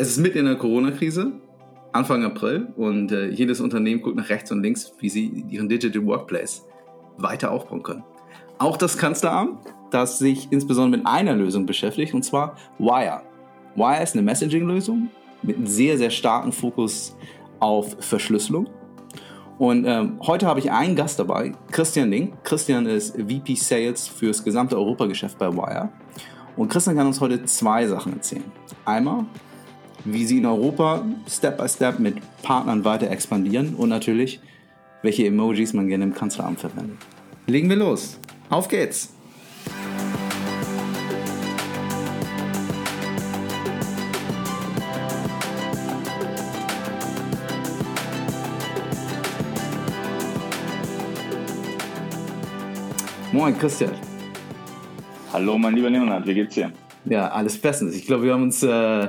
Es 0.00 0.10
ist 0.10 0.18
mitten 0.18 0.38
in 0.38 0.44
der 0.44 0.54
Corona-Krise, 0.54 1.32
Anfang 1.90 2.22
April, 2.22 2.68
und 2.76 3.10
äh, 3.10 3.30
jedes 3.30 3.60
Unternehmen 3.60 4.00
guckt 4.00 4.14
nach 4.14 4.28
rechts 4.28 4.52
und 4.52 4.62
links, 4.62 4.92
wie 5.00 5.08
sie 5.08 5.44
ihren 5.50 5.68
Digital 5.68 6.06
Workplace 6.06 6.64
weiter 7.16 7.50
aufbauen 7.50 7.82
können. 7.82 8.04
Auch 8.58 8.76
das 8.76 8.96
Kanzleramt, 8.96 9.58
das 9.90 10.20
sich 10.20 10.46
insbesondere 10.52 10.98
mit 10.98 11.06
einer 11.08 11.34
Lösung 11.34 11.66
beschäftigt, 11.66 12.14
und 12.14 12.22
zwar 12.22 12.54
Wire. 12.78 13.22
Wire 13.74 14.00
ist 14.00 14.14
eine 14.14 14.22
Messaging-Lösung 14.22 15.10
mit 15.42 15.56
einem 15.56 15.66
sehr, 15.66 15.98
sehr 15.98 16.10
starken 16.10 16.52
Fokus 16.52 17.16
auf 17.58 17.96
Verschlüsselung. 17.98 18.68
Und 19.58 19.84
ähm, 19.84 20.20
heute 20.20 20.46
habe 20.46 20.60
ich 20.60 20.70
einen 20.70 20.94
Gast 20.94 21.18
dabei, 21.18 21.54
Christian 21.72 22.08
Link. 22.08 22.44
Christian 22.44 22.86
ist 22.86 23.16
VP 23.16 23.56
Sales 23.56 24.06
fürs 24.06 24.44
gesamte 24.44 24.76
Europageschäft 24.76 25.36
bei 25.38 25.52
Wire. 25.52 25.88
Und 26.56 26.68
Christian 26.68 26.94
kann 26.94 27.08
uns 27.08 27.20
heute 27.20 27.44
zwei 27.46 27.84
Sachen 27.88 28.12
erzählen. 28.12 28.44
Einmal, 28.84 29.24
wie 30.12 30.24
sie 30.24 30.38
in 30.38 30.46
Europa 30.46 31.04
Step 31.28 31.58
by 31.58 31.68
Step 31.68 31.98
mit 31.98 32.16
Partnern 32.42 32.84
weiter 32.84 33.10
expandieren 33.10 33.74
und 33.74 33.90
natürlich, 33.90 34.40
welche 35.02 35.26
Emojis 35.26 35.74
man 35.74 35.88
gerne 35.88 36.04
im 36.04 36.14
Kanzleramt 36.14 36.60
verwendet. 36.60 36.96
Legen 37.46 37.68
wir 37.68 37.76
los. 37.76 38.18
Auf 38.48 38.68
geht's! 38.68 39.12
Moin 53.30 53.56
Christian. 53.58 53.92
Hallo 55.32 55.58
mein 55.58 55.74
lieber 55.74 55.90
Leonhard, 55.90 56.26
wie 56.26 56.34
geht's 56.34 56.54
dir? 56.54 56.72
Ja, 57.04 57.28
alles 57.28 57.58
bestens. 57.58 57.94
Ich 57.94 58.06
glaube, 58.06 58.24
wir 58.24 58.32
haben 58.32 58.44
uns 58.44 58.62
äh, 58.62 59.08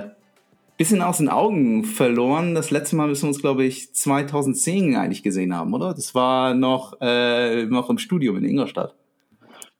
bisschen 0.79 1.01
aus 1.01 1.17
den 1.17 1.27
Augen 1.27 1.83
verloren. 1.83 2.55
Das 2.55 2.71
letzte 2.71 2.95
Mal 2.95 3.07
müssen 3.07 3.23
wir 3.23 3.27
uns, 3.27 3.41
glaube 3.41 3.65
ich, 3.65 3.93
2010 3.93 4.95
eigentlich 4.95 5.23
gesehen 5.23 5.53
haben, 5.53 5.73
oder? 5.73 5.93
Das 5.93 6.15
war 6.15 6.55
noch, 6.55 6.93
äh, 7.01 7.65
noch 7.65 7.89
im 7.89 7.97
Studium 7.97 8.37
in 8.37 8.45
Ingolstadt. 8.45 8.95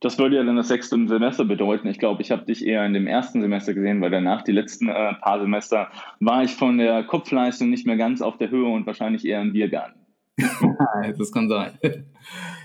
Das 0.01 0.19
würde 0.19 0.35
ja 0.35 0.43
dann 0.43 0.57
das 0.57 0.67
sechste 0.67 0.97
Semester 1.07 1.45
bedeuten. 1.45 1.87
Ich 1.87 1.99
glaube, 1.99 2.21
ich 2.21 2.31
habe 2.31 2.45
dich 2.45 2.65
eher 2.65 2.85
in 2.85 2.93
dem 2.93 3.07
ersten 3.07 3.41
Semester 3.41 3.73
gesehen, 3.73 4.01
weil 4.01 4.11
danach, 4.11 4.43
die 4.43 4.51
letzten 4.51 4.89
äh, 4.89 5.13
paar 5.13 5.39
Semester, 5.39 5.89
war 6.19 6.43
ich 6.43 6.51
von 6.51 6.77
der 6.77 7.03
Kopfleistung 7.03 7.69
nicht 7.69 7.87
mehr 7.87 7.97
ganz 7.97 8.21
auf 8.21 8.37
der 8.37 8.49
Höhe 8.49 8.67
und 8.67 8.85
wahrscheinlich 8.85 9.25
eher 9.25 9.41
im 9.41 9.53
Biergarten. 9.53 9.99
das 11.17 11.31
kann 11.31 11.47
sein. 11.47 11.79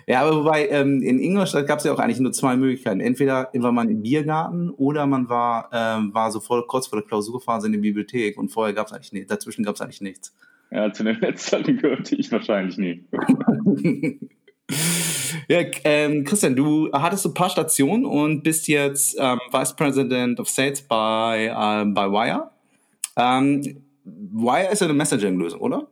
Ja, 0.06 0.22
aber 0.22 0.36
wobei, 0.36 0.68
ähm, 0.68 1.02
in 1.02 1.18
Ingolstadt 1.18 1.66
gab 1.66 1.78
es 1.78 1.84
ja 1.84 1.92
auch 1.92 1.98
eigentlich 1.98 2.20
nur 2.20 2.32
zwei 2.32 2.56
Möglichkeiten. 2.56 3.00
Entweder 3.00 3.50
war 3.54 3.72
man 3.72 3.88
im 3.88 4.02
Biergarten 4.02 4.70
oder 4.70 5.06
man 5.06 5.28
war, 5.28 5.70
ähm, 5.72 6.12
war 6.12 6.30
so 6.30 6.40
voll 6.40 6.66
kurz 6.66 6.86
vor 6.86 6.98
der 7.00 7.08
Klausurphase 7.08 7.66
in 7.66 7.72
der 7.72 7.80
Bibliothek 7.80 8.36
und 8.36 8.50
vorher 8.50 8.74
gab 8.74 8.86
es 8.86 8.92
eigentlich 8.92 9.12
nichts, 9.12 9.28
dazwischen 9.28 9.64
gab 9.64 9.76
es 9.76 9.80
eigentlich 9.80 10.00
nichts. 10.02 10.34
Ja, 10.70 10.92
zu 10.92 11.04
den 11.04 11.18
letzten 11.20 11.76
gehörte 11.78 12.16
ich 12.16 12.30
wahrscheinlich 12.32 12.76
nie. 12.76 13.04
ja, 15.48 15.60
ähm, 15.84 16.24
Christian, 16.24 16.56
du 16.56 16.90
hattest 16.92 17.22
so 17.22 17.30
ein 17.30 17.34
paar 17.34 17.50
Stationen 17.50 18.04
und 18.04 18.42
bist 18.42 18.68
jetzt 18.68 19.16
ähm, 19.18 19.40
Vice 19.52 19.74
President 19.76 20.40
of 20.40 20.48
Sales 20.48 20.82
bei, 20.82 21.50
ähm, 21.56 21.94
bei 21.94 22.10
Wire. 22.10 22.50
Ähm, 23.16 23.84
Wire 24.04 24.70
ist 24.70 24.80
ja 24.80 24.86
eine 24.86 24.94
Messaging-Lösung, 24.94 25.60
oder? 25.60 25.88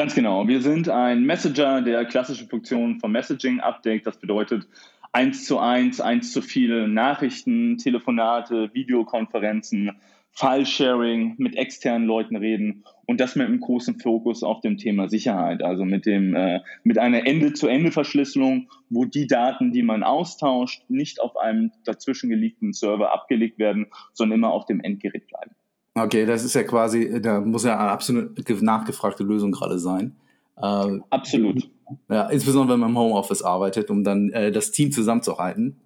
Ganz 0.00 0.14
genau. 0.14 0.48
Wir 0.48 0.62
sind 0.62 0.88
ein 0.88 1.24
Messenger, 1.24 1.82
der 1.82 2.06
klassische 2.06 2.46
Funktionen 2.46 3.00
vom 3.00 3.12
Messaging 3.12 3.60
abdeckt. 3.60 4.06
Das 4.06 4.18
bedeutet 4.18 4.66
eins 5.12 5.44
zu 5.44 5.58
eins, 5.58 6.00
eins 6.00 6.32
zu 6.32 6.40
viele 6.40 6.88
Nachrichten, 6.88 7.76
Telefonate, 7.76 8.72
Videokonferenzen, 8.72 10.00
File-Sharing, 10.30 11.34
mit 11.36 11.54
externen 11.54 12.06
Leuten 12.06 12.36
reden 12.36 12.84
und 13.04 13.20
das 13.20 13.36
mit 13.36 13.46
einem 13.46 13.60
großen 13.60 13.98
Fokus 13.98 14.42
auf 14.42 14.62
dem 14.62 14.78
Thema 14.78 15.10
Sicherheit, 15.10 15.62
also 15.62 15.84
mit 15.84 16.06
dem 16.06 16.34
äh, 16.34 16.60
mit 16.82 16.96
einer 16.96 17.26
Ende-zu-Ende-Verschlüsselung, 17.26 18.70
wo 18.88 19.04
die 19.04 19.26
Daten, 19.26 19.72
die 19.72 19.82
man 19.82 20.02
austauscht, 20.02 20.82
nicht 20.88 21.20
auf 21.20 21.36
einem 21.36 21.72
dazwischen 21.84 22.30
gelegten 22.30 22.72
Server 22.72 23.12
abgelegt 23.12 23.58
werden, 23.58 23.88
sondern 24.14 24.38
immer 24.38 24.52
auf 24.52 24.64
dem 24.64 24.80
Endgerät 24.80 25.26
bleiben. 25.26 25.56
Okay, 25.94 26.24
das 26.24 26.44
ist 26.44 26.54
ja 26.54 26.62
quasi, 26.62 27.20
da 27.20 27.40
muss 27.40 27.64
ja 27.64 27.78
eine 27.78 27.90
absolut 27.90 28.62
nachgefragte 28.62 29.24
Lösung 29.24 29.50
gerade 29.50 29.78
sein. 29.78 30.16
Äh, 30.56 31.00
absolut. 31.10 31.68
Ja, 32.08 32.28
insbesondere 32.28 32.74
wenn 32.74 32.80
man 32.80 32.90
im 32.90 32.98
Homeoffice 32.98 33.42
arbeitet, 33.42 33.90
um 33.90 34.04
dann 34.04 34.30
äh, 34.30 34.52
das 34.52 34.70
Team 34.70 34.92
zusammenzuhalten. 34.92 35.76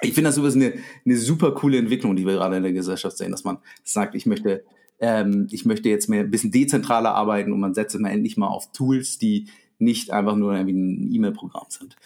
Ich 0.00 0.14
finde 0.14 0.28
das 0.28 0.38
übrigens 0.38 0.56
eine, 0.56 0.74
eine 1.04 1.16
super 1.16 1.52
coole 1.52 1.78
Entwicklung, 1.78 2.14
die 2.14 2.24
wir 2.24 2.34
gerade 2.34 2.56
in 2.56 2.62
der 2.62 2.72
Gesellschaft 2.72 3.16
sehen, 3.16 3.32
dass 3.32 3.42
man 3.42 3.58
sagt, 3.82 4.14
ich 4.14 4.26
möchte, 4.26 4.64
ähm, 5.00 5.48
ich 5.50 5.64
möchte 5.64 5.88
jetzt 5.88 6.08
mehr 6.08 6.20
ein 6.20 6.30
bisschen 6.30 6.52
dezentraler 6.52 7.14
arbeiten 7.14 7.52
und 7.52 7.58
man 7.58 7.74
setzt 7.74 7.96
immer 7.96 8.12
endlich 8.12 8.36
mal 8.36 8.46
auf 8.46 8.70
Tools, 8.70 9.18
die 9.18 9.48
nicht 9.80 10.10
einfach 10.10 10.36
nur 10.36 10.54
irgendwie 10.54 10.74
ein 10.74 11.12
E-Mail-Programm 11.12 11.66
sind. 11.68 11.96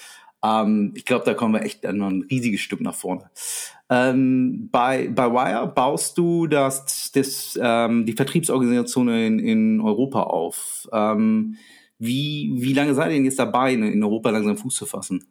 Ähm, 0.45 0.93
ich 0.95 1.05
glaube, 1.05 1.25
da 1.25 1.35
kommen 1.35 1.55
wir 1.55 1.63
echt 1.63 1.85
noch 1.85 2.09
ein 2.09 2.27
riesiges 2.31 2.61
Stück 2.61 2.81
nach 2.81 2.95
vorne. 2.95 3.31
Ähm, 3.89 4.69
bei, 4.73 5.09
bei 5.09 5.31
Wire 5.31 5.67
baust 5.75 6.17
du 6.19 6.47
das, 6.47 7.13
das, 7.13 7.59
ähm, 7.63 8.07
die 8.07 8.15
Vertriebsorganisation 8.15 9.09
in, 9.09 9.39
in 9.39 9.81
Europa 9.81 10.23
auf. 10.23 10.89
Ähm, 10.93 11.57
wie, 11.99 12.51
wie 12.55 12.73
lange 12.73 12.95
seid 12.95 13.11
ihr 13.11 13.17
denn 13.17 13.25
jetzt 13.25 13.39
dabei, 13.39 13.75
in 13.75 14.03
Europa 14.03 14.31
langsam 14.31 14.57
Fuß 14.57 14.75
zu 14.75 14.87
fassen? 14.87 15.25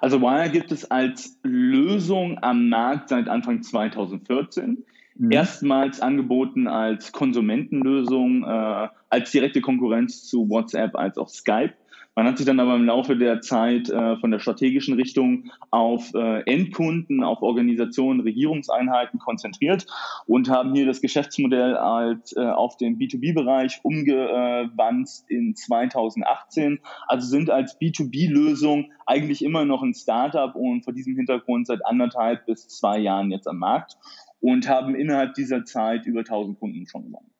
Also 0.00 0.20
Wire 0.20 0.50
gibt 0.50 0.72
es 0.72 0.90
als 0.90 1.38
Lösung 1.42 2.38
am 2.42 2.68
Markt 2.68 3.08
seit 3.08 3.28
Anfang 3.28 3.62
2014. 3.62 4.84
Mhm. 5.16 5.32
Erstmals 5.32 6.00
angeboten 6.00 6.68
als 6.68 7.12
Konsumentenlösung, 7.12 8.44
äh, 8.44 8.88
als 9.08 9.30
direkte 9.30 9.60
Konkurrenz 9.60 10.24
zu 10.24 10.48
WhatsApp 10.48 10.94
als 10.94 11.18
auch 11.18 11.28
Skype. 11.28 11.74
Man 12.18 12.26
hat 12.26 12.36
sich 12.36 12.46
dann 12.46 12.58
aber 12.58 12.74
im 12.74 12.84
Laufe 12.84 13.16
der 13.16 13.42
Zeit 13.42 13.88
äh, 13.90 14.16
von 14.16 14.32
der 14.32 14.40
strategischen 14.40 14.94
Richtung 14.94 15.52
auf 15.70 16.12
äh, 16.16 16.40
Endkunden, 16.52 17.22
auf 17.22 17.42
Organisationen, 17.42 18.18
Regierungseinheiten 18.18 19.20
konzentriert 19.20 19.86
und 20.26 20.50
haben 20.50 20.74
hier 20.74 20.84
das 20.84 21.00
Geschäftsmodell 21.00 21.76
als 21.76 22.36
äh, 22.36 22.40
auf 22.40 22.76
den 22.76 22.98
B2B-Bereich 22.98 23.78
umgewandt 23.84 25.08
in 25.28 25.54
2018. 25.54 26.80
Also 27.06 27.28
sind 27.28 27.50
als 27.50 27.80
B2B-Lösung 27.80 28.90
eigentlich 29.06 29.44
immer 29.44 29.64
noch 29.64 29.84
ein 29.84 29.94
Startup 29.94 30.56
und 30.56 30.82
vor 30.82 30.92
diesem 30.92 31.14
Hintergrund 31.14 31.68
seit 31.68 31.86
anderthalb 31.86 32.46
bis 32.46 32.66
zwei 32.66 32.98
Jahren 32.98 33.30
jetzt 33.30 33.46
am 33.46 33.58
Markt 33.58 33.96
und 34.40 34.68
haben 34.68 34.96
innerhalb 34.96 35.34
dieser 35.34 35.64
Zeit 35.64 36.04
über 36.04 36.22
1000 36.22 36.58
Kunden 36.58 36.84
schon 36.88 37.04
gewonnen. 37.04 37.30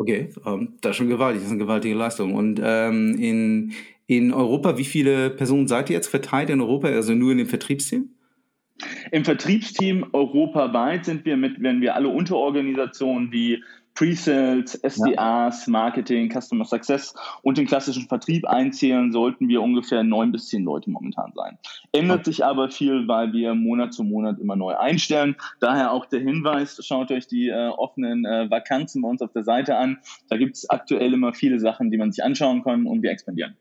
Okay, 0.00 0.30
ähm, 0.46 0.78
das 0.80 0.92
ist 0.92 0.96
schon 0.96 1.10
gewaltig, 1.10 1.42
das 1.42 1.48
ist 1.48 1.52
eine 1.52 1.62
gewaltige 1.62 1.94
Leistung. 1.94 2.32
Und 2.32 2.58
ähm, 2.64 3.18
in, 3.18 3.74
in 4.06 4.32
Europa, 4.32 4.78
wie 4.78 4.86
viele 4.86 5.28
Personen 5.28 5.68
seid 5.68 5.90
ihr 5.90 5.94
jetzt 5.96 6.08
verteilt 6.08 6.48
in 6.48 6.62
Europa, 6.62 6.88
also 6.88 7.12
nur 7.12 7.32
in 7.32 7.36
dem 7.36 7.46
Vertriebsteam? 7.46 8.08
Im 9.12 9.26
Vertriebsteam 9.26 10.06
europaweit 10.14 11.04
sind 11.04 11.26
wir 11.26 11.36
mit, 11.36 11.62
wenn 11.62 11.82
wir 11.82 11.96
alle 11.96 12.08
Unterorganisationen 12.08 13.30
wie 13.30 13.62
Pre-Sales, 13.94 14.74
SDAs, 14.82 15.66
Marketing, 15.66 16.30
Customer 16.30 16.64
Success 16.64 17.14
und 17.42 17.58
den 17.58 17.66
klassischen 17.66 18.08
Vertrieb 18.08 18.46
einzählen, 18.46 19.12
sollten 19.12 19.48
wir 19.48 19.62
ungefähr 19.62 20.02
neun 20.02 20.32
bis 20.32 20.48
zehn 20.48 20.64
Leute 20.64 20.90
momentan 20.90 21.32
sein. 21.34 21.58
Ändert 21.92 22.24
sich 22.24 22.44
aber 22.44 22.70
viel, 22.70 23.08
weil 23.08 23.32
wir 23.32 23.54
Monat 23.54 23.92
zu 23.92 24.04
Monat 24.04 24.38
immer 24.38 24.56
neu 24.56 24.76
einstellen. 24.76 25.36
Daher 25.60 25.92
auch 25.92 26.06
der 26.06 26.20
Hinweis, 26.20 26.84
schaut 26.84 27.10
euch 27.10 27.26
die 27.26 27.48
äh, 27.48 27.68
offenen 27.68 28.24
äh, 28.24 28.50
Vakanzen 28.50 29.02
bei 29.02 29.08
uns 29.08 29.22
auf 29.22 29.32
der 29.32 29.44
Seite 29.44 29.76
an. 29.76 29.98
Da 30.28 30.36
gibt 30.36 30.56
es 30.56 30.70
aktuell 30.70 31.12
immer 31.12 31.34
viele 31.34 31.60
Sachen, 31.60 31.90
die 31.90 31.98
man 31.98 32.12
sich 32.12 32.24
anschauen 32.24 32.62
kann 32.62 32.86
und 32.86 33.02
wir 33.02 33.10
expandieren. 33.10 33.56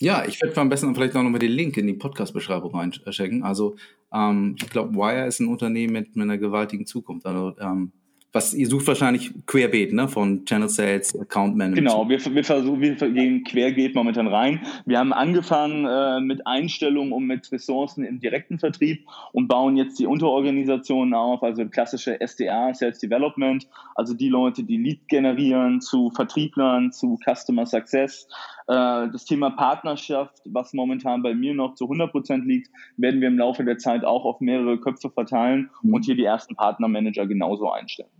Ja, 0.00 0.24
ich 0.24 0.40
werde 0.40 0.60
am 0.60 0.68
besten 0.68 0.94
vielleicht 0.94 1.16
auch 1.16 1.22
nochmal 1.22 1.40
den 1.40 1.50
Link 1.50 1.76
in 1.76 1.88
die 1.88 1.94
Podcast-Beschreibung 1.94 2.74
reinstecken. 2.74 3.42
Also 3.42 3.76
ähm, 4.12 4.54
ich 4.56 4.70
glaube, 4.70 4.94
Wire 4.94 5.26
ist 5.26 5.40
ein 5.40 5.48
Unternehmen 5.48 5.92
mit, 5.92 6.14
mit 6.14 6.22
einer 6.22 6.38
gewaltigen 6.38 6.86
Zukunft. 6.86 7.26
Also 7.26 7.56
ähm, 7.58 7.92
was 8.38 8.54
ihr 8.54 8.68
sucht 8.68 8.86
wahrscheinlich 8.86 9.32
querbeet, 9.46 9.92
ne? 9.92 10.06
Von 10.06 10.44
Channel 10.44 10.68
Sales, 10.68 11.18
Account 11.18 11.56
Management. 11.56 11.88
Genau, 11.88 12.08
wir, 12.08 12.24
wir 12.24 12.44
versuchen, 12.44 12.80
wir 12.80 12.94
gehen 12.94 13.42
querbeet 13.42 13.96
momentan 13.96 14.28
rein. 14.28 14.60
Wir 14.86 15.00
haben 15.00 15.12
angefangen 15.12 15.86
äh, 15.86 16.20
mit 16.20 16.46
Einstellungen 16.46 17.12
und 17.12 17.26
mit 17.26 17.50
Ressourcen 17.50 18.04
im 18.04 18.20
direkten 18.20 18.60
Vertrieb 18.60 19.04
und 19.32 19.48
bauen 19.48 19.76
jetzt 19.76 19.98
die 19.98 20.06
Unterorganisationen 20.06 21.14
auf, 21.14 21.42
also 21.42 21.66
klassische 21.66 22.20
SDA, 22.20 22.72
Sales 22.74 23.00
Development, 23.00 23.66
also 23.96 24.14
die 24.14 24.28
Leute, 24.28 24.62
die 24.62 24.76
Lead 24.76 25.08
generieren 25.08 25.80
zu 25.80 26.10
Vertrieblern, 26.10 26.92
zu 26.92 27.18
Customer 27.24 27.66
Success. 27.66 28.28
Äh, 28.68 29.08
das 29.10 29.24
Thema 29.24 29.50
Partnerschaft, 29.50 30.42
was 30.44 30.72
momentan 30.74 31.22
bei 31.22 31.34
mir 31.34 31.54
noch 31.54 31.74
zu 31.74 31.86
100 31.86 32.12
Prozent 32.12 32.46
liegt, 32.46 32.70
werden 32.96 33.20
wir 33.20 33.26
im 33.26 33.38
Laufe 33.38 33.64
der 33.64 33.78
Zeit 33.78 34.04
auch 34.04 34.24
auf 34.24 34.40
mehrere 34.40 34.78
Köpfe 34.78 35.10
verteilen 35.10 35.70
mhm. 35.82 35.94
und 35.94 36.04
hier 36.04 36.14
die 36.14 36.24
ersten 36.24 36.54
Partnermanager 36.54 37.26
genauso 37.26 37.72
einstellen. 37.72 38.10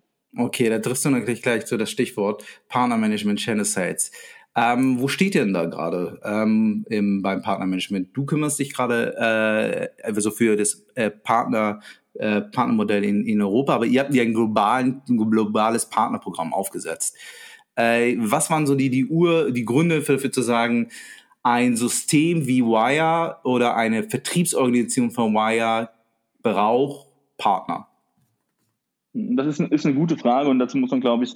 Okay, 0.41 0.69
da 0.69 0.79
triffst 0.79 1.05
du 1.05 1.11
natürlich 1.11 1.43
gleich 1.43 1.67
zu 1.67 1.77
das 1.77 1.91
Stichwort 1.91 2.45
Partnermanagement 2.69 3.41
Sales. 3.41 4.13
Ähm, 4.55 5.01
wo 5.01 5.09
steht 5.09 5.35
ihr 5.35 5.43
denn 5.43 5.53
da 5.53 5.65
gerade 5.65 6.21
ähm, 6.23 6.85
im, 6.89 7.23
beim 7.23 7.43
Partnermanagement? 7.43 8.17
Du 8.17 8.25
kümmerst 8.25 8.61
dich 8.61 8.73
gerade 8.73 9.91
äh, 10.01 10.05
also 10.05 10.31
für 10.31 10.55
das 10.57 10.87
äh, 10.95 11.11
Partner 11.11 11.81
äh, 12.15 12.43
Partnermodell 12.43 13.03
in, 13.05 13.27
in 13.27 13.43
Europa, 13.43 13.75
aber 13.75 13.87
ihr 13.87 14.01
habt 14.01 14.15
ja 14.15 14.23
ein, 14.23 14.33
globalen, 14.33 15.03
ein 15.09 15.17
globales 15.17 15.87
Partnerprogramm 15.87 16.55
aufgesetzt. 16.55 17.17
Äh, 17.75 18.15
was 18.21 18.49
waren 18.49 18.69
so 18.69 18.77
die, 18.77 18.91
die 18.91 19.07
Ur, 19.07 19.51
die 19.51 19.65
Gründe 19.65 20.03
für, 20.03 20.21
für 20.21 20.31
zu 20.31 20.43
sagen, 20.43 20.89
ein 21.43 21.77
System 21.77 22.47
wie 22.47 22.63
Wire 22.63 23.39
oder 23.43 23.75
eine 23.75 24.05
Vertriebsorganisation 24.05 25.11
von 25.11 25.35
Wire 25.35 25.91
braucht 26.43 27.09
Partner? 27.39 27.88
Das 29.19 29.47
ist, 29.47 29.61
ist 29.61 29.87
eine 29.87 29.95
gute 29.95 30.17
Frage 30.17 30.49
und 30.49 30.59
dazu 30.59 30.79
muss 30.79 30.91
man, 30.91 31.01
glaube 31.01 31.25
ich, 31.25 31.35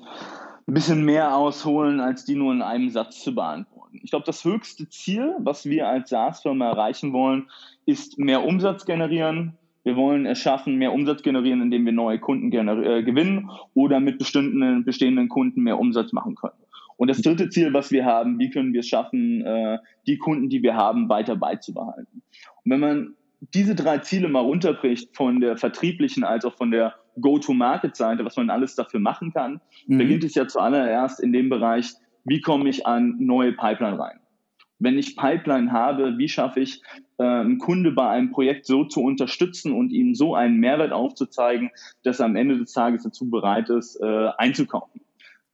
ein 0.67 0.75
bisschen 0.75 1.05
mehr 1.05 1.37
ausholen, 1.37 2.01
als 2.01 2.25
die 2.25 2.37
nur 2.37 2.53
in 2.53 2.63
einem 2.63 2.91
Satz 2.91 3.23
zu 3.23 3.35
beantworten. 3.35 4.01
Ich 4.03 4.11
glaube, 4.11 4.25
das 4.25 4.45
höchste 4.45 4.89
Ziel, 4.89 5.35
was 5.39 5.67
wir 5.67 5.89
als 5.89 6.11
SaaS-Firma 6.11 6.69
erreichen 6.69 7.13
wollen, 7.13 7.49
ist 7.85 8.19
mehr 8.19 8.45
Umsatz 8.45 8.85
generieren. 8.85 9.59
Wir 9.85 9.97
wollen 9.97 10.27
es 10.27 10.39
schaffen, 10.39 10.77
mehr 10.77 10.93
Umsatz 10.93 11.23
generieren, 11.23 11.61
indem 11.61 11.85
wir 11.85 11.93
neue 11.93 12.21
Kunden 12.21 12.53
äh, 12.53 13.03
gewinnen 13.03 13.51
oder 13.75 13.99
mit 13.99 14.19
bestimmten, 14.19 14.85
bestehenden 14.85 15.29
Kunden 15.29 15.63
mehr 15.63 15.79
Umsatz 15.79 16.13
machen 16.13 16.37
können. 16.37 16.55
Und 16.97 17.09
das 17.09 17.21
dritte 17.21 17.49
Ziel, 17.49 17.75
was 17.75 17.91
wir 17.91 18.05
haben, 18.05 18.39
wie 18.39 18.51
können 18.51 18.73
wir 18.73 18.81
es 18.81 18.89
schaffen, 18.89 19.45
äh, 19.45 19.79
die 20.07 20.19
Kunden, 20.19 20.49
die 20.49 20.63
wir 20.63 20.77
haben, 20.77 21.09
weiter 21.09 21.35
beizubehalten. 21.35 22.23
Und 22.65 22.71
wenn 22.71 22.81
man 22.81 23.15
diese 23.53 23.75
drei 23.75 23.99
Ziele 23.99 24.29
mal 24.29 24.41
runterbricht, 24.41 25.17
von 25.17 25.41
der 25.41 25.57
vertrieblichen 25.57 26.23
als 26.23 26.45
auch 26.45 26.55
von 26.55 26.71
der 26.71 26.95
Go-to-Market-Seite, 27.21 28.25
was 28.25 28.37
man 28.37 28.51
alles 28.51 28.75
dafür 28.75 29.01
machen 29.01 29.33
kann, 29.33 29.61
mhm. 29.87 29.99
beginnt 29.99 30.25
es 30.25 30.35
ja 30.35 30.47
zuallererst 30.47 31.21
in 31.21 31.33
dem 31.33 31.49
Bereich, 31.49 31.93
wie 32.25 32.41
komme 32.41 32.69
ich 32.69 32.87
an 32.87 33.17
neue 33.19 33.53
Pipeline 33.53 33.99
rein? 33.99 34.19
Wenn 34.79 34.99
ich 34.99 35.17
Pipeline 35.17 35.71
habe, 35.71 36.19
wie 36.19 36.29
schaffe 36.29 36.61
ich, 36.61 36.83
äh, 37.19 37.25
einen 37.25 37.59
Kunde 37.59 37.93
bei 37.93 38.09
einem 38.09 38.33
Projekt 38.33 38.67
so 38.67 38.85
zu 38.85 39.01
unterstützen 39.01 39.73
und 39.73 39.91
ihm 39.91 40.15
so 40.15 40.35
einen 40.35 40.59
Mehrwert 40.59 40.93
aufzuzeigen, 40.93 41.71
dass 42.03 42.19
er 42.19 42.27
am 42.27 42.37
Ende 42.37 42.59
des 42.59 42.73
Tages 42.73 43.05
dazu 43.05 43.31
bereit 43.31 43.71
ist, 43.71 44.01
äh, 44.01 44.31
einzukaufen? 44.39 45.01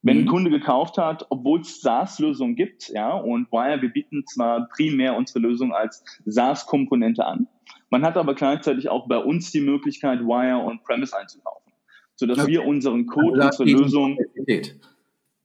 Wenn 0.01 0.19
ein 0.19 0.23
mhm. 0.23 0.29
Kunde 0.29 0.49
gekauft 0.49 0.97
hat, 0.97 1.25
obwohl 1.29 1.59
es 1.59 1.81
SaaS-Lösungen 1.81 2.55
gibt, 2.55 2.89
ja, 2.89 3.11
und 3.11 3.51
Wire, 3.51 3.81
wir 3.81 3.89
bieten 3.89 4.25
zwar 4.25 4.67
primär 4.69 5.15
unsere 5.15 5.39
Lösung 5.39 5.73
als 5.73 6.03
SaaS-Komponente 6.25 7.25
an, 7.25 7.47
man 7.89 8.03
hat 8.03 8.17
aber 8.17 8.35
gleichzeitig 8.35 8.89
auch 8.89 9.07
bei 9.07 9.17
uns 9.17 9.51
die 9.51 9.61
Möglichkeit, 9.61 10.21
Wire 10.21 10.63
on-Premise 10.63 11.17
einzukaufen, 11.17 11.73
sodass 12.15 12.39
okay. 12.39 12.51
wir 12.51 12.65
unseren 12.65 13.05
Code, 13.05 13.43
also 13.43 13.63
unsere 13.63 13.81
Lösung. 13.81 14.17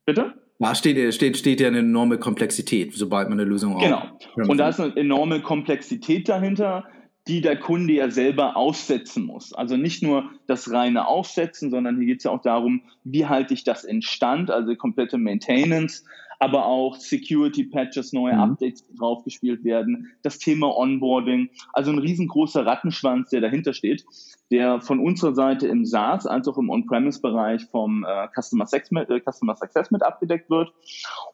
Bitte? 0.07 0.35
Da 0.59 0.75
steht, 0.75 1.15
steht, 1.15 1.37
steht 1.37 1.61
ja 1.61 1.69
eine 1.69 1.81
enorme 1.81 2.19
Komplexität, 2.19 2.95
sobald 2.95 3.29
man 3.29 3.39
eine 3.39 3.49
Lösung 3.49 3.79
Genau. 3.79 4.03
Und 4.37 4.59
da 4.59 4.69
ist 4.69 4.81
eine 4.81 4.97
enorme 4.97 5.43
Komplexität 5.43 6.29
dahinter, 6.29 6.85
die 7.27 7.41
der 7.41 7.59
Kunde 7.59 7.95
ja 7.95 8.11
selber 8.11 8.57
aufsetzen 8.57 9.25
muss. 9.25 9.53
Also 9.55 9.77
nicht 9.77 10.03
nur 10.03 10.31
das 10.47 10.71
reine 10.71 11.07
Aufsetzen, 11.09 11.71
sondern 11.71 11.97
hier 11.97 12.07
geht 12.07 12.19
es 12.19 12.25
ja 12.25 12.31
auch 12.31 12.43
darum, 12.43 12.83
wie 13.03 13.27
halte 13.27 13.55
ich 13.55 13.65
das 13.65 13.85
in 13.85 14.03
Stand, 14.03 14.51
also 14.51 14.75
komplette 14.77 15.19
Maintenance, 15.19 16.05
aber 16.39 16.67
auch 16.67 16.97
Security 16.97 17.65
Patches, 17.65 18.13
neue 18.13 18.35
mhm. 18.35 18.41
Updates, 18.41 18.87
die 18.87 18.95
draufgespielt 18.95 19.65
werden, 19.65 20.13
das 20.23 20.39
Thema 20.39 20.77
Onboarding, 20.77 21.51
also 21.73 21.91
ein 21.91 21.99
riesengroßer 21.99 22.65
Rattenschwanz, 22.67 23.31
der 23.31 23.41
dahinter 23.41 23.73
steht, 23.73 24.05
der 24.51 24.81
von 24.81 25.01
unserer 25.01 25.35
Seite 25.35 25.67
im 25.67 25.85
SaaS 25.85 26.27
als 26.27 26.49
auch 26.49 26.59
im 26.59 26.71
On-Premise-Bereich 26.71 27.67
vom 27.67 28.05
äh, 28.05 28.29
Customer, 28.35 28.67
Success 28.67 28.91
mit, 28.91 29.11
äh, 29.11 29.21
Customer 29.21 29.57
Success 29.57 29.91
mit 29.91 30.03
abgedeckt 30.03 30.51
wird. 30.51 30.73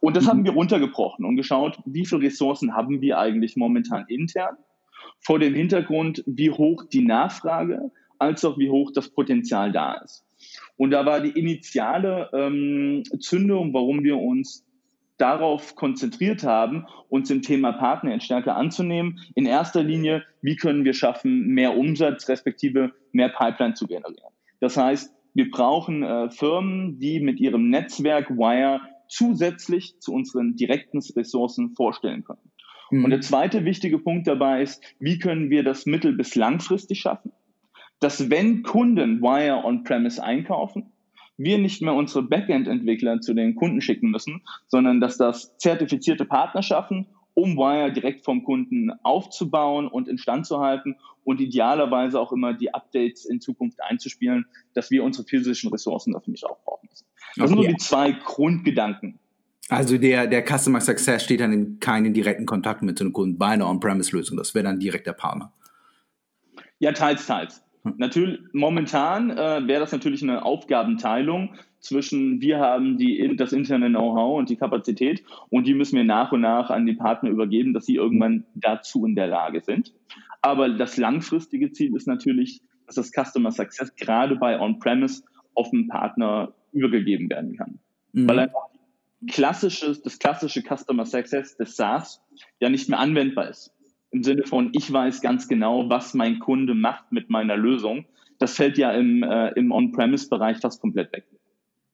Und 0.00 0.16
das 0.16 0.24
mhm. 0.24 0.28
haben 0.28 0.44
wir 0.44 0.52
runtergebrochen 0.52 1.24
und 1.24 1.36
geschaut, 1.36 1.78
wie 1.84 2.06
viele 2.06 2.22
Ressourcen 2.22 2.74
haben 2.74 3.00
wir 3.00 3.18
eigentlich 3.18 3.56
momentan 3.56 4.04
intern, 4.08 4.56
vor 5.20 5.38
dem 5.38 5.54
Hintergrund, 5.54 6.22
wie 6.26 6.50
hoch 6.50 6.84
die 6.90 7.04
Nachfrage 7.04 7.90
als 8.18 8.44
auch 8.44 8.58
wie 8.58 8.70
hoch 8.70 8.92
das 8.92 9.08
Potenzial 9.08 9.72
da 9.72 9.94
ist. 9.94 10.24
Und 10.76 10.92
da 10.92 11.04
war 11.04 11.20
die 11.20 11.38
initiale 11.38 12.30
ähm, 12.32 13.02
Zündung, 13.18 13.74
warum 13.74 14.02
wir 14.02 14.16
uns 14.16 14.64
darauf 15.20 15.76
konzentriert 15.76 16.44
haben, 16.44 16.86
uns 17.08 17.30
im 17.30 17.42
Thema 17.42 17.72
Partner 17.72 18.18
stärker 18.20 18.56
anzunehmen. 18.56 19.20
In 19.34 19.46
erster 19.46 19.82
Linie, 19.82 20.24
wie 20.42 20.56
können 20.56 20.84
wir 20.84 20.94
schaffen, 20.94 21.48
mehr 21.48 21.76
Umsatz 21.76 22.28
respektive 22.28 22.92
mehr 23.12 23.28
Pipeline 23.28 23.74
zu 23.74 23.86
generieren. 23.86 24.32
Das 24.60 24.76
heißt, 24.76 25.14
wir 25.34 25.50
brauchen 25.50 26.02
äh, 26.02 26.30
Firmen, 26.30 26.98
die 26.98 27.20
mit 27.20 27.40
ihrem 27.40 27.70
Netzwerk 27.70 28.30
Wire 28.30 28.80
zusätzlich 29.08 29.98
zu 30.00 30.12
unseren 30.12 30.56
direkten 30.56 31.00
Ressourcen 31.16 31.74
vorstellen 31.74 32.24
können. 32.24 32.50
Mhm. 32.90 33.04
Und 33.04 33.10
der 33.10 33.20
zweite 33.20 33.64
wichtige 33.64 33.98
Punkt 33.98 34.26
dabei 34.26 34.62
ist, 34.62 34.82
wie 34.98 35.18
können 35.18 35.50
wir 35.50 35.62
das 35.62 35.86
mittel- 35.86 36.16
bis 36.16 36.34
langfristig 36.34 37.00
schaffen, 37.00 37.32
dass 38.00 38.30
wenn 38.30 38.62
Kunden 38.62 39.20
Wire 39.20 39.64
on-premise 39.64 40.22
einkaufen, 40.22 40.92
wir 41.42 41.58
nicht 41.58 41.82
mehr 41.82 41.94
unsere 41.94 42.22
Backend-Entwickler 42.22 43.20
zu 43.20 43.34
den 43.34 43.54
Kunden 43.54 43.80
schicken 43.80 44.10
müssen, 44.10 44.42
sondern 44.66 45.00
dass 45.00 45.16
das 45.16 45.56
zertifizierte 45.56 46.24
Partner 46.24 46.62
schaffen, 46.62 47.06
um 47.34 47.56
Wire 47.56 47.92
direkt 47.92 48.24
vom 48.24 48.44
Kunden 48.44 48.90
aufzubauen 49.02 49.88
und 49.88 50.08
instand 50.08 50.46
zu 50.46 50.60
halten 50.60 50.96
und 51.24 51.40
idealerweise 51.40 52.20
auch 52.20 52.32
immer 52.32 52.52
die 52.52 52.74
Updates 52.74 53.24
in 53.24 53.40
Zukunft 53.40 53.78
einzuspielen, 53.82 54.46
dass 54.74 54.90
wir 54.90 55.02
unsere 55.02 55.26
physischen 55.26 55.70
Ressourcen 55.70 56.12
dafür 56.12 56.32
nicht 56.32 56.44
aufbrauchen 56.44 56.88
müssen. 56.90 57.06
Das 57.36 57.44
okay. 57.44 57.48
sind 57.48 57.56
nur 57.56 57.68
die 57.68 57.76
zwei 57.76 58.12
Grundgedanken. 58.12 59.18
Also 59.70 59.96
der, 59.96 60.26
der 60.26 60.44
Customer 60.44 60.80
Success 60.80 61.22
steht 61.22 61.40
dann 61.40 61.52
in 61.52 61.80
keinen 61.80 62.12
direkten 62.12 62.44
Kontakt 62.44 62.82
mit 62.82 62.98
so 62.98 63.04
einem 63.04 63.12
Kunden 63.12 63.38
bei 63.38 63.48
einer 63.48 63.68
On-Premise-Lösung. 63.68 64.36
Das 64.36 64.54
wäre 64.54 64.64
dann 64.64 64.80
direkt 64.80 65.06
der 65.06 65.12
Partner. 65.12 65.52
Ja, 66.80 66.92
teils, 66.92 67.26
teils. 67.26 67.62
Natürlich, 67.82 68.40
momentan 68.52 69.30
äh, 69.30 69.66
wäre 69.66 69.80
das 69.80 69.92
natürlich 69.92 70.22
eine 70.22 70.44
Aufgabenteilung 70.44 71.54
zwischen 71.78 72.40
wir 72.42 72.58
haben 72.58 72.98
die, 72.98 73.36
das 73.36 73.52
interne 73.52 73.88
Know-how 73.88 74.38
und 74.38 74.50
die 74.50 74.56
Kapazität 74.56 75.24
und 75.48 75.66
die 75.66 75.74
müssen 75.74 75.96
wir 75.96 76.04
nach 76.04 76.30
und 76.32 76.42
nach 76.42 76.68
an 76.68 76.84
die 76.84 76.94
Partner 76.94 77.30
übergeben, 77.30 77.72
dass 77.72 77.86
sie 77.86 77.94
irgendwann 77.94 78.44
dazu 78.54 79.06
in 79.06 79.14
der 79.14 79.28
Lage 79.28 79.62
sind. 79.62 79.94
Aber 80.42 80.68
das 80.68 80.98
langfristige 80.98 81.72
Ziel 81.72 81.96
ist 81.96 82.06
natürlich, 82.06 82.60
dass 82.86 82.96
das 82.96 83.12
Customer 83.12 83.50
Success 83.50 83.94
gerade 83.96 84.36
bei 84.36 84.60
On-Premise 84.60 85.22
auf 85.54 85.70
den 85.70 85.88
Partner 85.88 86.52
übergegeben 86.72 87.30
werden 87.30 87.56
kann. 87.56 87.78
Mhm. 88.12 88.28
Weil 88.28 88.38
einfach 88.40 88.66
klassisches, 89.26 90.02
das 90.02 90.18
klassische 90.18 90.62
Customer 90.62 91.06
Success 91.06 91.56
des 91.56 91.76
SaaS 91.76 92.22
ja 92.58 92.68
nicht 92.68 92.90
mehr 92.90 92.98
anwendbar 92.98 93.48
ist 93.48 93.74
im 94.10 94.22
Sinne 94.22 94.44
von, 94.44 94.70
ich 94.72 94.92
weiß 94.92 95.20
ganz 95.20 95.48
genau, 95.48 95.88
was 95.88 96.14
mein 96.14 96.38
Kunde 96.38 96.74
macht 96.74 97.12
mit 97.12 97.30
meiner 97.30 97.56
Lösung. 97.56 98.06
Das 98.38 98.54
fällt 98.54 98.78
ja 98.78 98.90
im, 98.92 99.22
äh, 99.22 99.50
im 99.50 99.70
On-Premise-Bereich 99.70 100.58
fast 100.58 100.80
komplett 100.80 101.12
weg. 101.12 101.24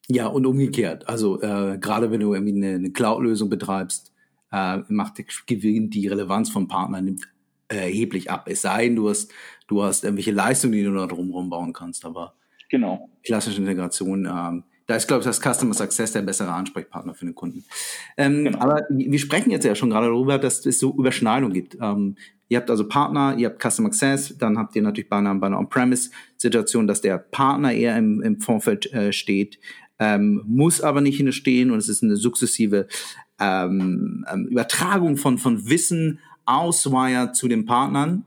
Ja, 0.08 0.28
und 0.28 0.46
umgekehrt. 0.46 1.08
Also 1.08 1.40
äh, 1.42 1.78
gerade 1.78 2.11
wenn 2.11 2.20
du 2.20 2.32
irgendwie 2.32 2.54
eine, 2.54 2.75
eine 2.76 2.90
Cloud-Lösung 2.90 3.50
betreibst, 3.50 4.12
äh, 4.52 4.78
macht 4.88 5.14
gewinnt 5.46 5.94
die 5.94 6.06
Relevanz 6.06 6.50
vom 6.50 6.68
Partner 6.68 7.00
nimmt 7.02 7.28
erheblich 7.68 8.30
ab. 8.30 8.46
Es 8.49 8.62
sei 8.62 8.85
denn, 8.85 8.96
du 8.96 9.08
hast, 9.08 9.32
du 9.66 9.82
hast 9.82 10.04
irgendwelche 10.04 10.30
Leistungen, 10.30 10.75
die 10.75 10.85
du 10.85 10.94
da 10.94 11.06
drumherum 11.06 11.50
bauen 11.50 11.73
kannst, 11.73 12.04
aber 12.04 12.35
genau. 12.68 13.11
klassische 13.25 13.61
Integration 13.61 14.26
ähm, 14.26 14.64
da 14.87 14.97
ist, 14.97 15.09
glaube 15.09 15.21
ich, 15.21 15.26
das 15.26 15.40
Customer 15.40 15.75
Success 15.75 16.12
der 16.12 16.23
bessere 16.23 16.52
Ansprechpartner 16.52 17.14
für 17.14 17.25
den 17.25 17.35
Kunden. 17.35 17.64
Ähm, 18.16 18.45
genau. 18.45 18.59
Aber 18.59 18.83
wir 18.88 19.19
sprechen 19.19 19.50
jetzt 19.50 19.64
ja 19.64 19.75
schon 19.75 19.90
gerade 19.90 20.07
darüber, 20.07 20.38
dass 20.38 20.64
es 20.64 20.78
so 20.78 20.95
Überschneidung 20.95 21.52
gibt. 21.52 21.76
Ähm, 21.81 22.16
ihr 22.49 22.59
habt 22.59 22.71
also 22.71 22.87
Partner, 22.87 23.35
ihr 23.37 23.49
habt 23.49 23.61
Customer 23.61 23.93
Success, 23.93 24.38
dann 24.38 24.59
habt 24.59 24.76
ihr 24.76 24.83
natürlich 24.83 25.09
bei 25.09 25.19
einer, 25.19 25.35
bei 25.35 25.49
einer 25.49 25.59
On-Premise-Situation, 25.59 26.87
dass 26.87 27.00
der 27.00 27.19
Partner 27.19 27.73
eher 27.73 27.97
im, 27.97 28.23
im 28.23 28.40
Vorfeld 28.40 28.93
äh, 28.93 29.12
steht, 29.12 29.59
ähm, 29.99 30.43
muss 30.47 30.81
aber 30.81 31.00
nicht 31.00 31.35
stehen 31.35 31.71
und 31.71 31.78
es 31.78 31.88
ist 31.88 32.02
eine 32.02 32.16
sukzessive 32.16 32.87
ähm, 33.40 34.25
ähm, 34.33 34.47
Übertragung 34.47 35.16
von, 35.16 35.38
von 35.38 35.69
Wissen 35.69 36.21
aus 36.45 36.90
Wire 36.90 37.33
zu 37.33 37.49
den 37.49 37.66
Partnern. 37.66 38.25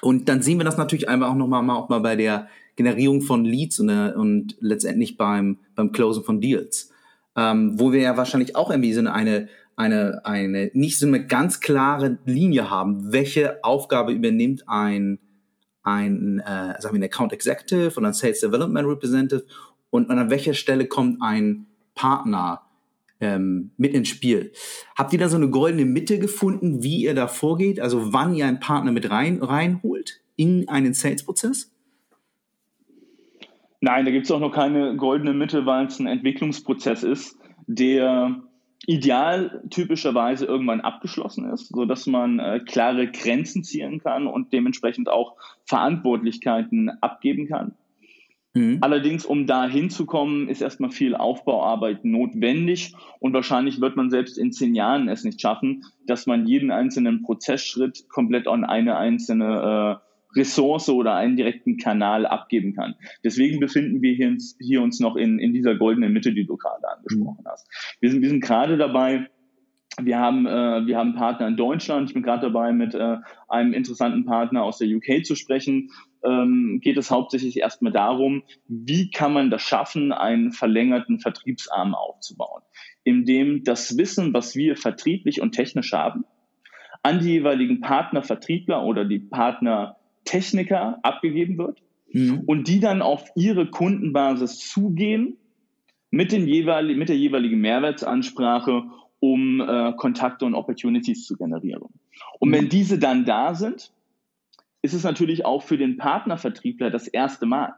Und 0.00 0.28
dann 0.28 0.42
sehen 0.42 0.58
wir 0.58 0.64
das 0.64 0.76
natürlich 0.76 1.08
einfach 1.08 1.30
auch 1.30 1.34
nochmal 1.34 1.62
mal 1.62 1.74
auch 1.74 1.88
mal 1.88 2.00
bei 2.00 2.14
der 2.14 2.48
Generierung 2.78 3.22
von 3.22 3.44
Leads 3.44 3.80
und, 3.80 3.88
äh, 3.88 4.12
und 4.14 4.56
letztendlich 4.60 5.16
beim, 5.16 5.58
beim 5.74 5.90
Closen 5.90 6.22
von 6.22 6.40
Deals. 6.40 6.92
Ähm, 7.36 7.78
wo 7.78 7.92
wir 7.92 8.00
ja 8.00 8.16
wahrscheinlich 8.16 8.54
auch 8.54 8.70
irgendwie 8.70 8.92
so 8.92 9.00
eine, 9.00 9.48
eine, 9.76 10.24
eine, 10.24 10.70
nicht 10.74 10.98
so 10.98 11.06
eine 11.06 11.26
ganz 11.26 11.58
klare 11.58 12.18
Linie 12.24 12.70
haben, 12.70 13.12
welche 13.12 13.64
Aufgabe 13.64 14.12
übernimmt 14.12 14.62
ein, 14.68 15.18
ein, 15.82 16.38
äh, 16.38 16.80
sagen 16.80 16.94
wir, 16.94 17.00
ein 17.00 17.04
Account 17.04 17.32
Executive 17.32 17.96
oder 17.96 18.06
ein 18.06 18.14
Sales 18.14 18.40
Development 18.40 18.86
Representative 18.86 19.44
und 19.90 20.08
an 20.08 20.30
welcher 20.30 20.54
Stelle 20.54 20.86
kommt 20.86 21.20
ein 21.20 21.66
Partner 21.96 22.62
ähm, 23.20 23.72
mit 23.76 23.92
ins 23.92 24.08
Spiel. 24.08 24.52
Habt 24.96 25.12
ihr 25.12 25.18
da 25.18 25.28
so 25.28 25.36
eine 25.36 25.50
goldene 25.50 25.84
Mitte 25.84 26.20
gefunden, 26.20 26.84
wie 26.84 27.02
ihr 27.02 27.14
da 27.14 27.26
vorgeht? 27.26 27.80
Also 27.80 28.12
wann 28.12 28.36
ihr 28.36 28.46
einen 28.46 28.60
Partner 28.60 28.92
mit 28.92 29.10
rein, 29.10 29.42
reinholt 29.42 30.20
in 30.36 30.68
einen 30.68 30.94
Sales-Prozess? 30.94 31.72
Nein, 33.80 34.04
da 34.04 34.10
gibt 34.10 34.24
es 34.24 34.30
auch 34.30 34.40
noch 34.40 34.52
keine 34.52 34.96
goldene 34.96 35.34
Mitte, 35.34 35.66
weil 35.66 35.86
es 35.86 35.98
ein 36.00 36.06
Entwicklungsprozess 36.06 37.04
ist, 37.04 37.38
der 37.66 38.42
ideal 38.86 39.62
typischerweise 39.70 40.46
irgendwann 40.46 40.80
abgeschlossen 40.80 41.50
ist, 41.50 41.68
sodass 41.68 42.06
man 42.06 42.38
äh, 42.38 42.60
klare 42.60 43.10
Grenzen 43.10 43.62
ziehen 43.62 44.00
kann 44.00 44.26
und 44.26 44.52
dementsprechend 44.52 45.08
auch 45.08 45.36
Verantwortlichkeiten 45.66 46.90
abgeben 47.00 47.48
kann. 47.48 47.74
Mhm. 48.54 48.78
Allerdings, 48.80 49.26
um 49.26 49.46
da 49.46 49.68
hinzukommen, 49.68 50.48
ist 50.48 50.62
erstmal 50.62 50.90
viel 50.90 51.14
Aufbauarbeit 51.14 52.04
notwendig 52.04 52.94
und 53.20 53.34
wahrscheinlich 53.34 53.80
wird 53.80 53.96
man 53.96 54.10
selbst 54.10 54.38
in 54.38 54.52
zehn 54.52 54.74
Jahren 54.74 55.08
es 55.08 55.22
nicht 55.22 55.40
schaffen, 55.40 55.84
dass 56.06 56.26
man 56.26 56.46
jeden 56.46 56.70
einzelnen 56.70 57.22
Prozessschritt 57.22 58.08
komplett 58.08 58.48
an 58.48 58.64
eine 58.64 58.96
einzelne 58.96 60.00
äh, 60.02 60.07
Ressource 60.36 60.88
oder 60.88 61.14
einen 61.14 61.36
direkten 61.36 61.78
Kanal 61.78 62.26
abgeben 62.26 62.74
kann. 62.74 62.94
Deswegen 63.24 63.60
befinden 63.60 64.02
wir 64.02 64.14
hier, 64.14 64.28
uns, 64.28 64.56
hier 64.60 64.82
uns 64.82 65.00
noch 65.00 65.16
in, 65.16 65.38
in 65.38 65.52
dieser 65.52 65.74
goldenen 65.74 66.12
Mitte, 66.12 66.32
die 66.32 66.46
du 66.46 66.56
gerade 66.56 66.88
angesprochen 66.88 67.44
hast. 67.46 67.68
Wir 68.00 68.10
sind, 68.10 68.22
wir 68.22 68.28
sind 68.28 68.40
gerade 68.40 68.76
dabei, 68.76 69.28
wir 70.00 70.18
haben, 70.18 70.46
äh, 70.46 70.86
wir 70.86 70.96
haben 70.96 71.14
Partner 71.14 71.48
in 71.48 71.56
Deutschland. 71.56 72.08
Ich 72.08 72.14
bin 72.14 72.22
gerade 72.22 72.42
dabei, 72.42 72.72
mit 72.72 72.94
äh, 72.94 73.16
einem 73.48 73.72
interessanten 73.72 74.24
Partner 74.24 74.62
aus 74.62 74.78
der 74.78 74.88
UK 74.88 75.24
zu 75.24 75.34
sprechen. 75.34 75.90
Ähm, 76.24 76.80
geht 76.82 76.96
es 76.96 77.10
hauptsächlich 77.10 77.58
erstmal 77.58 77.92
darum, 77.92 78.42
wie 78.68 79.10
kann 79.10 79.32
man 79.32 79.50
das 79.50 79.62
schaffen, 79.62 80.12
einen 80.12 80.52
verlängerten 80.52 81.20
Vertriebsarm 81.20 81.94
aufzubauen, 81.94 82.62
indem 83.04 83.64
das 83.64 83.96
Wissen, 83.96 84.34
was 84.34 84.54
wir 84.54 84.76
vertrieblich 84.76 85.40
und 85.40 85.52
technisch 85.52 85.92
haben, 85.92 86.24
an 87.02 87.20
die 87.20 87.30
jeweiligen 87.30 87.80
Partnervertriebler 87.80 88.82
oder 88.84 89.04
die 89.04 89.20
Partnertechniker 90.28 90.98
abgegeben 91.02 91.58
wird 91.58 91.82
mhm. 92.12 92.42
und 92.46 92.68
die 92.68 92.80
dann 92.80 93.02
auf 93.02 93.30
ihre 93.34 93.70
Kundenbasis 93.70 94.58
zugehen 94.58 95.36
mit, 96.10 96.32
den 96.32 96.46
jeweiligen, 96.46 96.98
mit 96.98 97.08
der 97.08 97.16
jeweiligen 97.16 97.60
Mehrwertsansprache 97.60 98.84
um 99.20 99.60
äh, 99.60 99.92
Kontakte 99.96 100.44
und 100.44 100.54
Opportunities 100.54 101.26
zu 101.26 101.36
generieren. 101.36 101.88
Und 102.38 102.52
wenn 102.52 102.66
mhm. 102.66 102.68
diese 102.68 102.98
dann 102.98 103.24
da 103.24 103.54
sind, 103.54 103.90
ist 104.80 104.94
es 104.94 105.02
natürlich 105.02 105.44
auch 105.44 105.64
für 105.64 105.76
den 105.76 105.96
Partnervertriebler 105.96 106.90
das 106.90 107.08
erste 107.08 107.44
Mal. 107.44 107.74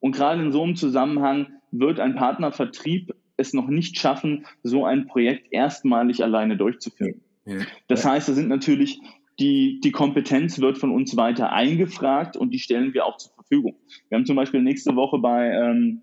Und 0.00 0.12
gerade 0.12 0.42
in 0.42 0.52
so 0.52 0.62
einem 0.62 0.76
Zusammenhang 0.76 1.48
wird 1.72 2.00
ein 2.00 2.14
Partnervertrieb 2.14 3.14
es 3.36 3.52
noch 3.52 3.66
nicht 3.66 3.98
schaffen, 3.98 4.46
so 4.62 4.86
ein 4.86 5.06
Projekt 5.06 5.52
erstmalig 5.52 6.24
alleine 6.24 6.56
durchzuführen. 6.56 7.20
Ja. 7.44 7.58
Das 7.86 8.06
heißt, 8.06 8.30
da 8.30 8.32
sind 8.32 8.48
natürlich 8.48 8.98
die, 9.38 9.80
die 9.80 9.92
Kompetenz 9.92 10.60
wird 10.60 10.78
von 10.78 10.90
uns 10.90 11.16
weiter 11.16 11.52
eingefragt 11.52 12.36
und 12.36 12.50
die 12.50 12.58
stellen 12.58 12.94
wir 12.94 13.04
auch 13.04 13.18
zur 13.18 13.32
Verfügung. 13.34 13.76
Wir 14.08 14.16
haben 14.16 14.26
zum 14.26 14.36
Beispiel 14.36 14.62
nächste 14.62 14.96
Woche 14.96 15.18
bei 15.18 15.50
ähm, 15.50 16.02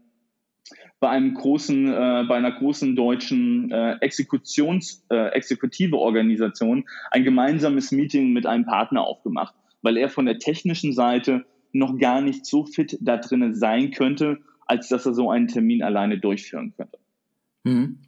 bei 1.00 1.10
einem 1.10 1.34
großen, 1.34 1.88
äh, 1.88 2.26
bei 2.30 2.36
einer 2.38 2.54
großen 2.54 2.96
deutschen 2.96 3.70
äh, 3.72 3.98
Exekutions, 4.00 5.06
äh, 5.10 5.34
exekutive 5.34 5.98
Organisation 5.98 6.86
ein 7.12 7.26
gemeinsames 7.26 7.92
Meeting 7.92 8.32
mit 8.32 8.46
einem 8.46 8.66
Partner 8.66 9.02
aufgemacht, 9.02 9.54
weil 9.82 9.98
er 9.98 10.08
von 10.08 10.26
der 10.26 10.40
technischen 10.40 10.94
Seite 10.94 11.46
noch 11.74 11.98
gar 11.98 12.22
nicht 12.22 12.46
so 12.46 12.66
fit 12.66 12.98
da 13.02 13.18
drinnen 13.18 13.54
sein 13.54 13.92
könnte, 13.92 14.40
als 14.66 14.88
dass 14.88 15.06
er 15.06 15.14
so 15.14 15.30
einen 15.30 15.50
Termin 15.50 15.84
alleine 15.84 16.20
durchführen 16.20 16.74
könnte. 16.78 16.98
Mhm. 17.66 18.00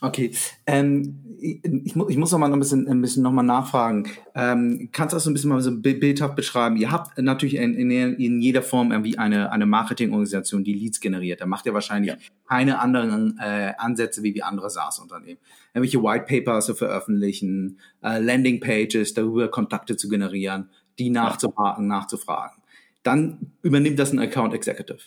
Okay, 0.00 0.34
ähm, 0.66 1.30
ich, 1.40 1.96
muss, 1.96 2.10
ich 2.10 2.16
muss 2.16 2.32
noch 2.32 2.38
mal 2.38 2.52
ein 2.52 2.58
bisschen, 2.58 2.86
ein 2.88 3.00
bisschen 3.00 3.22
noch 3.22 3.32
mal 3.32 3.42
nachfragen. 3.42 4.08
Ähm, 4.34 4.90
kannst 4.92 5.12
du 5.12 5.16
das 5.16 5.24
so 5.24 5.30
ein 5.30 5.34
bisschen 5.34 5.50
mal 5.50 5.60
so 5.60 5.76
bildhaft 5.76 6.36
beschreiben? 6.36 6.76
Ihr 6.76 6.90
habt 6.90 7.18
natürlich 7.18 7.56
in, 7.56 7.74
in, 7.74 7.90
in 7.90 8.40
jeder 8.40 8.62
Form 8.62 8.92
irgendwie 8.92 9.18
eine, 9.18 9.50
eine 9.52 9.66
Marketingorganisation, 9.66 10.64
die 10.64 10.74
Leads 10.74 11.00
generiert. 11.00 11.40
Da 11.40 11.46
macht 11.46 11.66
ihr 11.66 11.74
wahrscheinlich 11.74 12.12
ja. 12.12 12.18
keine 12.48 12.78
anderen 12.78 13.38
äh, 13.38 13.72
Ansätze 13.78 14.22
wie 14.22 14.34
wie 14.34 14.42
andere 14.42 14.70
SaaS-Unternehmen. 14.70 15.38
Irgendwelche 15.74 16.02
White 16.02 16.26
Papers 16.28 16.66
zu 16.66 16.74
veröffentlichen, 16.74 17.78
äh, 18.02 18.18
Landing 18.20 18.60
Pages, 18.60 19.14
darüber 19.14 19.48
Kontakte 19.48 19.96
zu 19.96 20.08
generieren, 20.08 20.70
die 20.98 21.10
nachzuhaken, 21.10 21.86
nachzufragen. 21.86 22.62
Dann 23.02 23.52
übernimmt 23.62 23.98
das 23.98 24.12
ein 24.12 24.18
Account 24.18 24.54
Executive. 24.54 25.00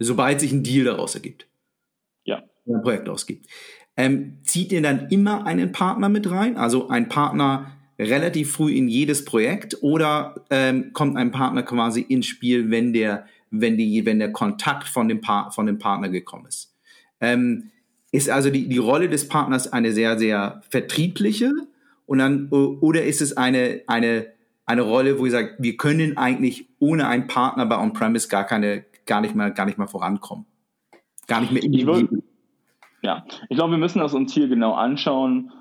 Sobald 0.00 0.40
sich 0.40 0.52
ein 0.52 0.64
Deal 0.64 0.84
daraus 0.84 1.14
ergibt 1.14 1.46
ein 2.66 2.82
Projekt 2.82 3.08
ausgibt. 3.08 3.46
Ähm, 3.96 4.38
zieht 4.42 4.72
ihr 4.72 4.82
dann 4.82 5.08
immer 5.10 5.46
einen 5.46 5.72
Partner 5.72 6.08
mit 6.08 6.30
rein? 6.30 6.56
Also 6.56 6.88
ein 6.88 7.08
Partner 7.08 7.72
relativ 7.98 8.52
früh 8.52 8.72
in 8.72 8.88
jedes 8.88 9.24
Projekt 9.24 9.78
oder 9.82 10.34
ähm, 10.50 10.92
kommt 10.92 11.16
ein 11.16 11.30
Partner 11.30 11.62
quasi 11.62 12.00
ins 12.00 12.26
Spiel, 12.26 12.70
wenn 12.70 12.92
der, 12.92 13.26
wenn 13.50 13.76
die, 13.76 14.04
wenn 14.04 14.18
der 14.18 14.32
Kontakt 14.32 14.88
von 14.88 15.08
dem, 15.08 15.20
pa 15.20 15.50
von 15.50 15.66
dem 15.66 15.78
Partner 15.78 16.08
gekommen 16.08 16.46
ist? 16.46 16.74
Ähm, 17.20 17.70
ist 18.10 18.30
also 18.30 18.50
die, 18.50 18.68
die 18.68 18.78
Rolle 18.78 19.08
des 19.08 19.28
Partners 19.28 19.72
eine 19.72 19.92
sehr, 19.92 20.18
sehr 20.18 20.62
vertriebliche 20.70 21.52
und 22.06 22.18
dann, 22.18 22.48
oder 22.48 23.04
ist 23.04 23.20
es 23.20 23.36
eine, 23.36 23.82
eine, 23.86 24.26
eine 24.66 24.82
Rolle, 24.82 25.18
wo 25.18 25.24
ihr 25.24 25.32
sagt, 25.32 25.54
wir 25.58 25.76
können 25.76 26.16
eigentlich 26.16 26.68
ohne 26.78 27.08
einen 27.08 27.26
Partner 27.26 27.66
bei 27.66 27.78
On-Premise 27.78 28.28
gar 28.28 28.44
keine, 28.44 28.84
gar 29.06 29.20
nicht 29.20 29.34
mal, 29.34 29.52
gar 29.52 29.66
nicht 29.66 29.78
mal 29.78 29.86
vorankommen? 29.86 30.46
Gar 31.26 31.40
nicht 31.40 31.52
mehr 31.52 31.62
in 31.62 31.72
die 31.72 31.86
ja, 33.04 33.24
ich 33.50 33.56
glaube, 33.56 33.72
wir 33.72 33.78
müssen 33.78 33.98
das 33.98 34.14
uns 34.14 34.32
hier 34.32 34.48
genau 34.48 34.72
anschauen. 34.72 35.52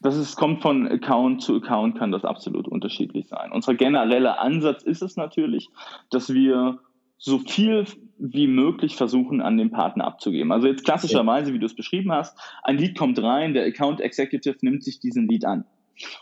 Das 0.00 0.16
ist, 0.16 0.36
kommt 0.36 0.62
von 0.62 0.86
Account 0.86 1.42
zu 1.42 1.56
Account, 1.56 1.98
kann 1.98 2.12
das 2.12 2.24
absolut 2.24 2.68
unterschiedlich 2.68 3.28
sein. 3.28 3.50
Unser 3.50 3.74
genereller 3.74 4.40
Ansatz 4.40 4.84
ist 4.84 5.02
es 5.02 5.16
natürlich, 5.16 5.68
dass 6.10 6.32
wir 6.32 6.78
so 7.18 7.40
viel 7.40 7.86
wie 8.18 8.46
möglich 8.46 8.94
versuchen, 8.94 9.40
an 9.40 9.56
den 9.56 9.70
Partner 9.70 10.04
abzugeben. 10.04 10.52
Also 10.52 10.68
jetzt 10.68 10.84
klassischerweise, 10.84 11.52
wie 11.52 11.58
du 11.58 11.66
es 11.66 11.74
beschrieben 11.74 12.12
hast, 12.12 12.38
ein 12.62 12.78
Lead 12.78 12.96
kommt 12.96 13.20
rein, 13.20 13.52
der 13.52 13.66
Account 13.66 14.00
Executive 14.00 14.58
nimmt 14.60 14.84
sich 14.84 15.00
diesen 15.00 15.26
Lead 15.26 15.44
an. 15.44 15.64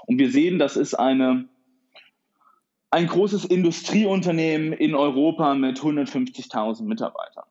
Und 0.07 0.19
wir 0.19 0.31
sehen, 0.31 0.59
das 0.59 0.77
ist 0.77 0.95
eine, 0.95 1.49
ein 2.91 3.09
großes 3.09 3.45
Industrieunternehmen 3.45 4.73
in 4.73 4.95
Europa 4.95 5.55
mit 5.55 5.81
150.000 5.81 6.85
Mitarbeitern. 6.85 7.45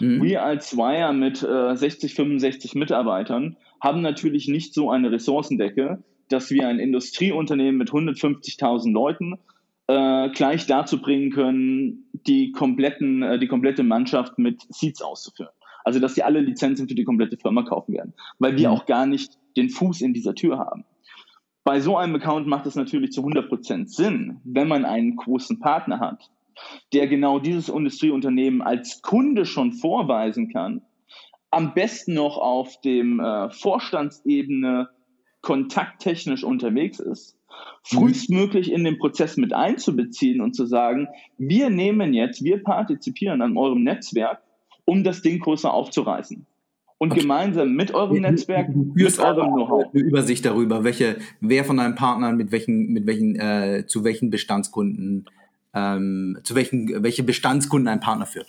Mhm. 0.00 0.22
Wir 0.22 0.42
als 0.42 0.76
Wire 0.76 1.12
mit 1.12 1.42
äh, 1.42 1.76
60, 1.76 2.14
65 2.14 2.74
Mitarbeitern 2.74 3.56
haben 3.80 4.02
natürlich 4.02 4.48
nicht 4.48 4.74
so 4.74 4.90
eine 4.90 5.12
Ressourcendecke, 5.12 6.02
dass 6.28 6.50
wir 6.50 6.68
ein 6.68 6.78
Industrieunternehmen 6.78 7.76
mit 7.76 7.90
150.000 7.90 8.92
Leuten 8.92 9.38
äh, 9.86 10.30
gleich 10.30 10.66
dazu 10.66 11.00
bringen 11.00 11.30
können, 11.30 12.08
die, 12.12 12.52
kompletten, 12.52 13.22
äh, 13.22 13.38
die 13.38 13.48
komplette 13.48 13.82
Mannschaft 13.82 14.38
mit 14.38 14.62
Seats 14.70 15.02
auszuführen. 15.02 15.52
Also, 15.84 16.00
dass 16.00 16.14
sie 16.14 16.22
alle 16.22 16.40
Lizenzen 16.40 16.88
für 16.88 16.94
die 16.94 17.04
komplette 17.04 17.36
Firma 17.36 17.62
kaufen 17.62 17.92
werden, 17.92 18.14
weil 18.38 18.56
wir 18.56 18.70
mhm. 18.70 18.74
auch 18.74 18.86
gar 18.86 19.04
nicht 19.04 19.38
den 19.56 19.68
Fuß 19.68 20.00
in 20.00 20.14
dieser 20.14 20.34
Tür 20.34 20.58
haben. 20.58 20.84
Bei 21.62 21.80
so 21.80 21.96
einem 21.96 22.14
Account 22.16 22.46
macht 22.46 22.66
es 22.66 22.74
natürlich 22.74 23.12
zu 23.12 23.22
100% 23.22 23.86
Sinn, 23.86 24.40
wenn 24.44 24.68
man 24.68 24.84
einen 24.84 25.16
großen 25.16 25.60
Partner 25.60 26.00
hat, 26.00 26.30
der 26.92 27.06
genau 27.06 27.38
dieses 27.38 27.68
Industrieunternehmen 27.68 28.62
als 28.62 29.02
Kunde 29.02 29.46
schon 29.46 29.72
vorweisen 29.72 30.52
kann, 30.52 30.82
am 31.50 31.74
besten 31.74 32.14
noch 32.14 32.36
auf 32.38 32.80
dem 32.80 33.20
äh, 33.20 33.50
Vorstandsebene 33.50 34.88
kontakttechnisch 35.40 36.42
unterwegs 36.42 36.98
ist, 36.98 37.38
frühestmöglich 37.82 38.72
in 38.72 38.82
den 38.82 38.98
Prozess 38.98 39.36
mit 39.36 39.52
einzubeziehen 39.52 40.40
und 40.40 40.54
zu 40.54 40.66
sagen, 40.66 41.06
wir 41.38 41.70
nehmen 41.70 42.14
jetzt, 42.14 42.42
wir 42.42 42.62
partizipieren 42.62 43.42
an 43.42 43.56
eurem 43.56 43.84
Netzwerk, 43.84 44.42
um 44.84 45.04
das 45.04 45.22
Ding 45.22 45.38
größer 45.38 45.72
aufzureißen. 45.72 46.46
Und 46.98 47.12
okay. 47.12 47.20
gemeinsam 47.20 47.74
mit 47.74 47.92
eurem 47.92 48.22
Netzwerk, 48.22 48.74
mit 48.74 49.18
eurem 49.18 49.52
Know-how. 49.52 49.84
Eine 49.92 50.02
Übersicht 50.02 50.44
darüber, 50.44 50.84
welche, 50.84 51.16
wer 51.40 51.64
von 51.64 51.76
deinen 51.76 51.96
Partnern 51.96 52.36
mit 52.36 52.50
welchen, 52.50 52.92
mit 52.92 53.06
welchen, 53.06 53.36
äh, 53.36 53.84
zu 53.86 54.04
welchen 54.04 54.30
Bestandskunden 54.30 55.26
ähm, 55.74 56.38
zu 56.42 56.54
welchen 56.54 57.02
welche 57.02 57.22
Bestandskunden 57.22 57.88
ein 57.88 58.00
Partner 58.00 58.26
führt. 58.26 58.48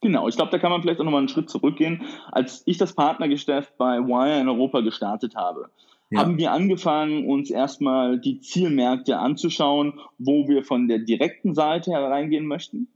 Genau, 0.00 0.26
ich 0.26 0.34
glaube, 0.34 0.50
da 0.50 0.58
kann 0.58 0.72
man 0.72 0.82
vielleicht 0.82 1.00
auch 1.00 1.04
nochmal 1.04 1.20
einen 1.20 1.28
Schritt 1.28 1.48
zurückgehen. 1.48 2.02
Als 2.32 2.62
ich 2.66 2.76
das 2.76 2.92
Partnergeschäft 2.92 3.78
bei 3.78 3.98
Wire 3.98 4.40
in 4.40 4.48
Europa 4.48 4.80
gestartet 4.80 5.36
habe, 5.36 5.70
ja. 6.10 6.20
haben 6.20 6.38
wir 6.38 6.50
angefangen, 6.50 7.28
uns 7.28 7.50
erstmal 7.50 8.18
die 8.18 8.40
Zielmärkte 8.40 9.18
anzuschauen, 9.18 10.00
wo 10.18 10.48
wir 10.48 10.64
von 10.64 10.88
der 10.88 10.98
direkten 10.98 11.54
Seite 11.54 11.92
hereingehen 11.92 12.46
möchten 12.46 12.88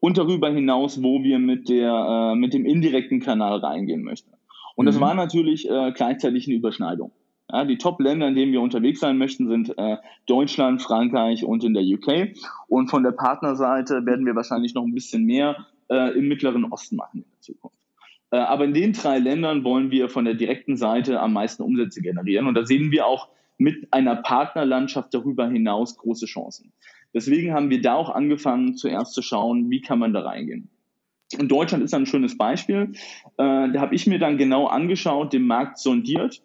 und 0.00 0.18
darüber 0.18 0.50
hinaus, 0.50 1.02
wo 1.02 1.22
wir 1.22 1.38
mit, 1.38 1.70
der, 1.70 1.92
äh, 1.92 2.34
mit 2.36 2.52
dem 2.52 2.66
indirekten 2.66 3.20
Kanal 3.20 3.58
reingehen 3.58 4.02
möchten. 4.02 4.30
Und 4.76 4.84
mhm. 4.84 4.90
das 4.90 5.00
war 5.00 5.14
natürlich 5.14 5.68
äh, 5.68 5.92
gleichzeitig 5.92 6.46
eine 6.46 6.56
Überschneidung. 6.56 7.10
Ja, 7.52 7.64
die 7.64 7.78
Top-Länder, 7.78 8.28
in 8.28 8.34
denen 8.34 8.52
wir 8.52 8.60
unterwegs 8.60 9.00
sein 9.00 9.18
möchten, 9.18 9.48
sind 9.48 9.76
äh, 9.76 9.96
Deutschland, 10.26 10.82
Frankreich 10.82 11.44
und 11.44 11.64
in 11.64 11.74
der 11.74 11.82
UK. 11.82 12.36
Und 12.68 12.90
von 12.90 13.02
der 13.02 13.12
Partnerseite 13.12 14.06
werden 14.06 14.24
wir 14.26 14.36
wahrscheinlich 14.36 14.74
noch 14.74 14.84
ein 14.84 14.94
bisschen 14.94 15.24
mehr 15.24 15.66
äh, 15.88 16.16
im 16.16 16.28
Mittleren 16.28 16.64
Osten 16.66 16.96
machen 16.96 17.18
in 17.18 17.30
der 17.30 17.40
Zukunft. 17.40 17.76
Äh, 18.30 18.36
aber 18.36 18.64
in 18.64 18.74
den 18.74 18.92
drei 18.92 19.18
Ländern 19.18 19.64
wollen 19.64 19.90
wir 19.90 20.08
von 20.08 20.24
der 20.24 20.34
direkten 20.34 20.76
Seite 20.76 21.20
am 21.20 21.32
meisten 21.32 21.62
Umsätze 21.62 22.02
generieren. 22.02 22.46
Und 22.46 22.54
da 22.54 22.64
sehen 22.64 22.92
wir 22.92 23.06
auch 23.06 23.28
mit 23.58 23.92
einer 23.92 24.16
Partnerlandschaft 24.16 25.12
darüber 25.12 25.48
hinaus 25.48 25.96
große 25.96 26.26
Chancen. 26.26 26.72
Deswegen 27.12 27.52
haben 27.52 27.70
wir 27.70 27.82
da 27.82 27.94
auch 27.94 28.10
angefangen, 28.10 28.76
zuerst 28.76 29.12
zu 29.12 29.22
schauen, 29.22 29.70
wie 29.70 29.80
kann 29.80 29.98
man 29.98 30.12
da 30.12 30.20
reingehen. 30.20 30.70
Und 31.38 31.50
Deutschland 31.50 31.82
ist 31.82 31.94
ein 31.94 32.06
schönes 32.06 32.38
Beispiel. 32.38 32.92
Äh, 33.36 33.72
da 33.72 33.80
habe 33.80 33.94
ich 33.94 34.06
mir 34.06 34.20
dann 34.20 34.38
genau 34.38 34.66
angeschaut, 34.66 35.32
den 35.32 35.46
Markt 35.46 35.78
sondiert 35.78 36.42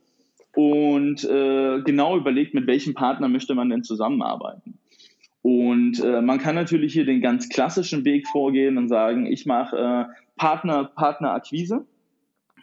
und 0.56 1.24
äh, 1.24 1.82
genau 1.82 2.18
überlegt, 2.18 2.54
mit 2.54 2.68
welchem 2.68 2.94
Partner 2.94 3.28
möchte 3.28 3.56
man 3.56 3.70
denn 3.70 3.84
zusammenarbeiten. 3.84 4.80
Und 5.42 6.04
äh, 6.04 6.22
man 6.22 6.40
kann 6.40 6.56
natürlich 6.56 6.94
hier 6.94 7.06
den 7.06 7.22
ganz 7.22 7.50
klassischen 7.50 8.04
Weg 8.04 8.28
vorgehen 8.28 8.78
und 8.78 8.90
sagen, 8.90 9.28
ich 9.28 9.46
mache 9.46 9.78
äh, 9.78 10.06
Partner, 10.38 10.86
Partnerakquise. 10.86 11.86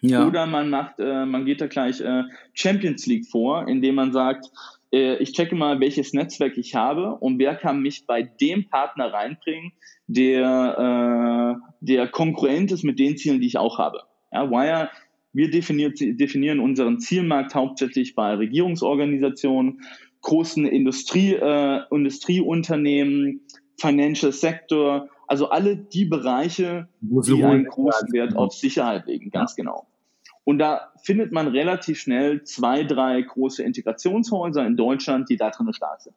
Ja. 0.00 0.26
Oder 0.26 0.46
man 0.46 0.68
macht, 0.68 0.98
äh, 0.98 1.24
man 1.24 1.44
geht 1.44 1.60
da 1.60 1.68
gleich 1.68 2.00
äh, 2.00 2.24
Champions 2.54 3.06
League 3.06 3.26
vor, 3.26 3.68
indem 3.68 3.94
man 3.94 4.12
sagt, 4.12 4.50
äh, 4.92 5.16
ich 5.18 5.32
checke 5.32 5.54
mal, 5.54 5.78
welches 5.78 6.12
Netzwerk 6.12 6.58
ich 6.58 6.74
habe 6.74 7.14
und 7.14 7.38
wer 7.38 7.54
kann 7.54 7.80
mich 7.80 8.04
bei 8.06 8.22
dem 8.22 8.68
Partner 8.68 9.12
reinbringen, 9.12 9.72
der, 10.08 11.56
äh, 11.60 11.74
der 11.80 12.08
konkurrent 12.08 12.72
ist 12.72 12.82
mit 12.82 12.98
den 12.98 13.16
Zielen, 13.16 13.40
die 13.40 13.46
ich 13.46 13.58
auch 13.58 13.78
habe. 13.78 14.02
Ja, 14.32 14.50
Wire 14.50 14.90
wir 15.32 15.50
definiert, 15.50 15.98
definieren 16.00 16.60
unseren 16.60 17.00
Zielmarkt 17.00 17.54
hauptsächlich 17.54 18.14
bei 18.14 18.34
Regierungsorganisationen, 18.34 19.82
großen 20.20 20.66
Industrie, 20.66 21.34
äh, 21.34 21.80
Industrieunternehmen, 21.90 23.40
Financial 23.78 24.32
Sector, 24.32 25.08
also 25.26 25.48
alle 25.48 25.76
die 25.76 26.04
Bereiche, 26.04 26.88
die 27.00 27.42
einen 27.42 27.64
großen 27.66 28.12
Wert 28.12 28.36
auf 28.36 28.52
Sicherheit 28.52 29.06
legen, 29.06 29.30
ganz 29.30 29.56
genau. 29.56 29.86
Und 30.44 30.58
da 30.58 30.92
findet 31.02 31.32
man 31.32 31.48
relativ 31.48 32.00
schnell 32.00 32.42
zwei, 32.42 32.84
drei 32.84 33.22
große 33.22 33.62
Integrationshäuser 33.62 34.66
in 34.66 34.76
Deutschland, 34.76 35.28
die 35.28 35.36
da 35.36 35.50
drin 35.50 35.72
stark 35.72 36.02
sind. 36.02 36.16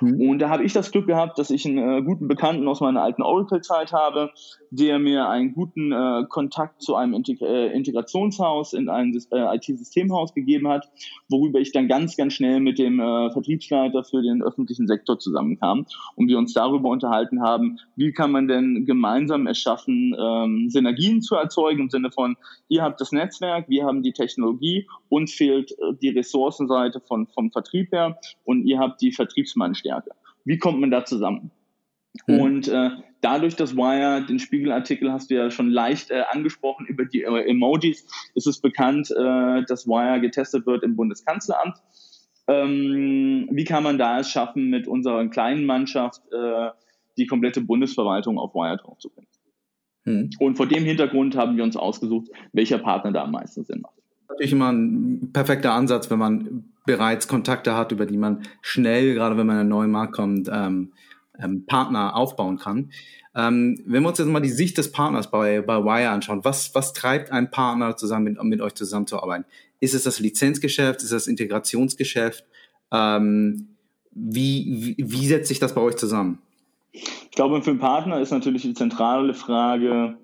Mhm. 0.00 0.28
Und 0.28 0.38
da 0.38 0.48
habe 0.48 0.64
ich 0.64 0.72
das 0.72 0.90
Glück 0.90 1.06
gehabt, 1.06 1.38
dass 1.38 1.50
ich 1.50 1.66
einen 1.66 1.78
äh, 1.78 2.02
guten 2.02 2.28
Bekannten 2.28 2.66
aus 2.68 2.80
meiner 2.80 3.02
alten 3.02 3.22
Oracle-Zeit 3.22 3.92
habe, 3.92 4.30
der 4.70 4.98
mir 4.98 5.28
einen 5.28 5.52
guten 5.52 5.92
äh, 5.92 6.24
Kontakt 6.28 6.82
zu 6.82 6.96
einem 6.96 7.14
Integ 7.14 7.40
äh, 7.40 7.68
Integrationshaus 7.72 8.72
in 8.72 8.88
ein 8.88 9.16
äh, 9.30 9.56
IT-Systemhaus 9.56 10.34
gegeben 10.34 10.68
hat, 10.68 10.88
worüber 11.28 11.60
ich 11.60 11.72
dann 11.72 11.88
ganz, 11.88 12.16
ganz 12.16 12.32
schnell 12.32 12.60
mit 12.60 12.78
dem 12.78 12.98
äh, 12.98 13.30
Vertriebsleiter 13.30 14.04
für 14.04 14.22
den 14.22 14.42
öffentlichen 14.42 14.86
Sektor 14.86 15.18
zusammenkam 15.18 15.86
und 16.16 16.28
wir 16.28 16.38
uns 16.38 16.54
darüber 16.54 16.88
unterhalten 16.88 17.42
haben, 17.42 17.78
wie 17.96 18.12
kann 18.12 18.32
man 18.32 18.48
denn 18.48 18.84
gemeinsam 18.86 19.46
es 19.46 19.58
schaffen, 19.58 20.16
ähm, 20.18 20.70
Synergien 20.70 21.20
zu 21.22 21.36
erzeugen 21.36 21.82
im 21.82 21.90
Sinne 21.90 22.10
von, 22.10 22.36
ihr 22.68 22.82
habt 22.82 23.00
das 23.00 23.12
Netzwerk, 23.12 23.68
wir 23.68 23.84
haben 23.84 24.02
die 24.02 24.12
Technologie, 24.12 24.88
uns 25.08 25.32
fehlt 25.32 25.72
äh, 25.72 25.94
die 26.00 26.08
Ressourcenseite 26.08 27.00
von, 27.00 27.26
vom 27.28 27.52
Vertrieb 27.52 27.92
her 27.92 28.18
und 28.44 28.66
ihr 28.66 28.78
habt 28.78 29.00
die 29.00 29.12
Vertriebsmannstärke. 29.74 30.10
Wie 30.44 30.58
kommt 30.58 30.80
man 30.80 30.90
da 30.90 31.04
zusammen? 31.04 31.50
Mhm. 32.26 32.40
Und 32.40 32.68
äh, 32.68 32.90
dadurch, 33.20 33.56
dass 33.56 33.76
Wire, 33.76 34.24
den 34.26 34.38
Spiegelartikel 34.38 35.12
hast 35.12 35.30
du 35.30 35.34
ja 35.34 35.50
schon 35.50 35.70
leicht 35.70 36.10
äh, 36.10 36.22
angesprochen, 36.30 36.86
über 36.86 37.04
die 37.04 37.22
äh, 37.22 37.50
Emojis, 37.50 38.06
ist 38.34 38.46
es 38.46 38.60
bekannt, 38.60 39.10
äh, 39.10 39.64
dass 39.64 39.86
Wire 39.86 40.20
getestet 40.20 40.66
wird 40.66 40.84
im 40.84 40.96
Bundeskanzleramt. 40.96 41.76
Ähm, 42.46 43.48
wie 43.50 43.64
kann 43.64 43.82
man 43.82 43.98
da 43.98 44.20
es 44.20 44.28
schaffen, 44.28 44.68
mit 44.68 44.86
unserer 44.86 45.26
kleinen 45.28 45.64
Mannschaft 45.64 46.20
äh, 46.30 46.70
die 47.16 47.26
komplette 47.26 47.62
Bundesverwaltung 47.62 48.38
auf 48.38 48.54
Wire 48.54 48.76
draufzubringen? 48.76 49.30
Mhm. 50.04 50.30
Und 50.38 50.56
vor 50.56 50.66
dem 50.66 50.84
Hintergrund 50.84 51.36
haben 51.36 51.56
wir 51.56 51.64
uns 51.64 51.76
ausgesucht, 51.76 52.28
welcher 52.52 52.78
Partner 52.78 53.12
da 53.12 53.24
am 53.24 53.32
meisten 53.32 53.64
Sinn 53.64 53.80
macht. 53.80 54.03
Natürlich 54.28 54.52
immer 54.52 54.72
ein 54.72 55.30
perfekter 55.32 55.72
Ansatz, 55.72 56.10
wenn 56.10 56.18
man 56.18 56.64
bereits 56.86 57.28
Kontakte 57.28 57.76
hat, 57.76 57.92
über 57.92 58.06
die 58.06 58.16
man 58.16 58.42
schnell, 58.60 59.14
gerade 59.14 59.36
wenn 59.36 59.46
man 59.46 59.56
in 59.56 59.60
einen 59.60 59.68
neuen 59.68 59.90
Markt 59.90 60.14
kommt, 60.14 60.48
ähm, 60.52 60.92
ähm, 61.38 61.64
Partner 61.66 62.16
aufbauen 62.16 62.58
kann. 62.58 62.90
Ähm, 63.34 63.82
wenn 63.86 64.02
wir 64.02 64.08
uns 64.08 64.18
jetzt 64.18 64.28
mal 64.28 64.40
die 64.40 64.48
Sicht 64.48 64.78
des 64.78 64.92
Partners 64.92 65.30
bei, 65.30 65.60
bei 65.60 65.82
Wire 65.84 66.10
anschauen, 66.10 66.44
was, 66.44 66.74
was 66.74 66.92
treibt 66.92 67.32
ein 67.32 67.50
Partner 67.50 67.96
zusammen 67.96 68.24
mit, 68.24 68.42
mit 68.42 68.60
euch 68.60 68.74
zusammenzuarbeiten? 68.74 69.44
Ist 69.80 69.94
es 69.94 70.04
das 70.04 70.20
Lizenzgeschäft? 70.20 70.98
Ist 70.98 71.04
es 71.04 71.10
das 71.10 71.26
Integrationsgeschäft? 71.26 72.44
Ähm, 72.92 73.68
wie, 74.12 74.94
wie, 74.96 75.12
wie 75.12 75.26
setzt 75.26 75.48
sich 75.48 75.58
das 75.58 75.74
bei 75.74 75.80
euch 75.80 75.96
zusammen? 75.96 76.38
Ich 76.92 77.30
glaube, 77.32 77.60
für 77.62 77.70
einen 77.70 77.80
Partner 77.80 78.20
ist 78.20 78.30
natürlich 78.30 78.62
die 78.62 78.74
zentrale 78.74 79.34
Frage 79.34 80.16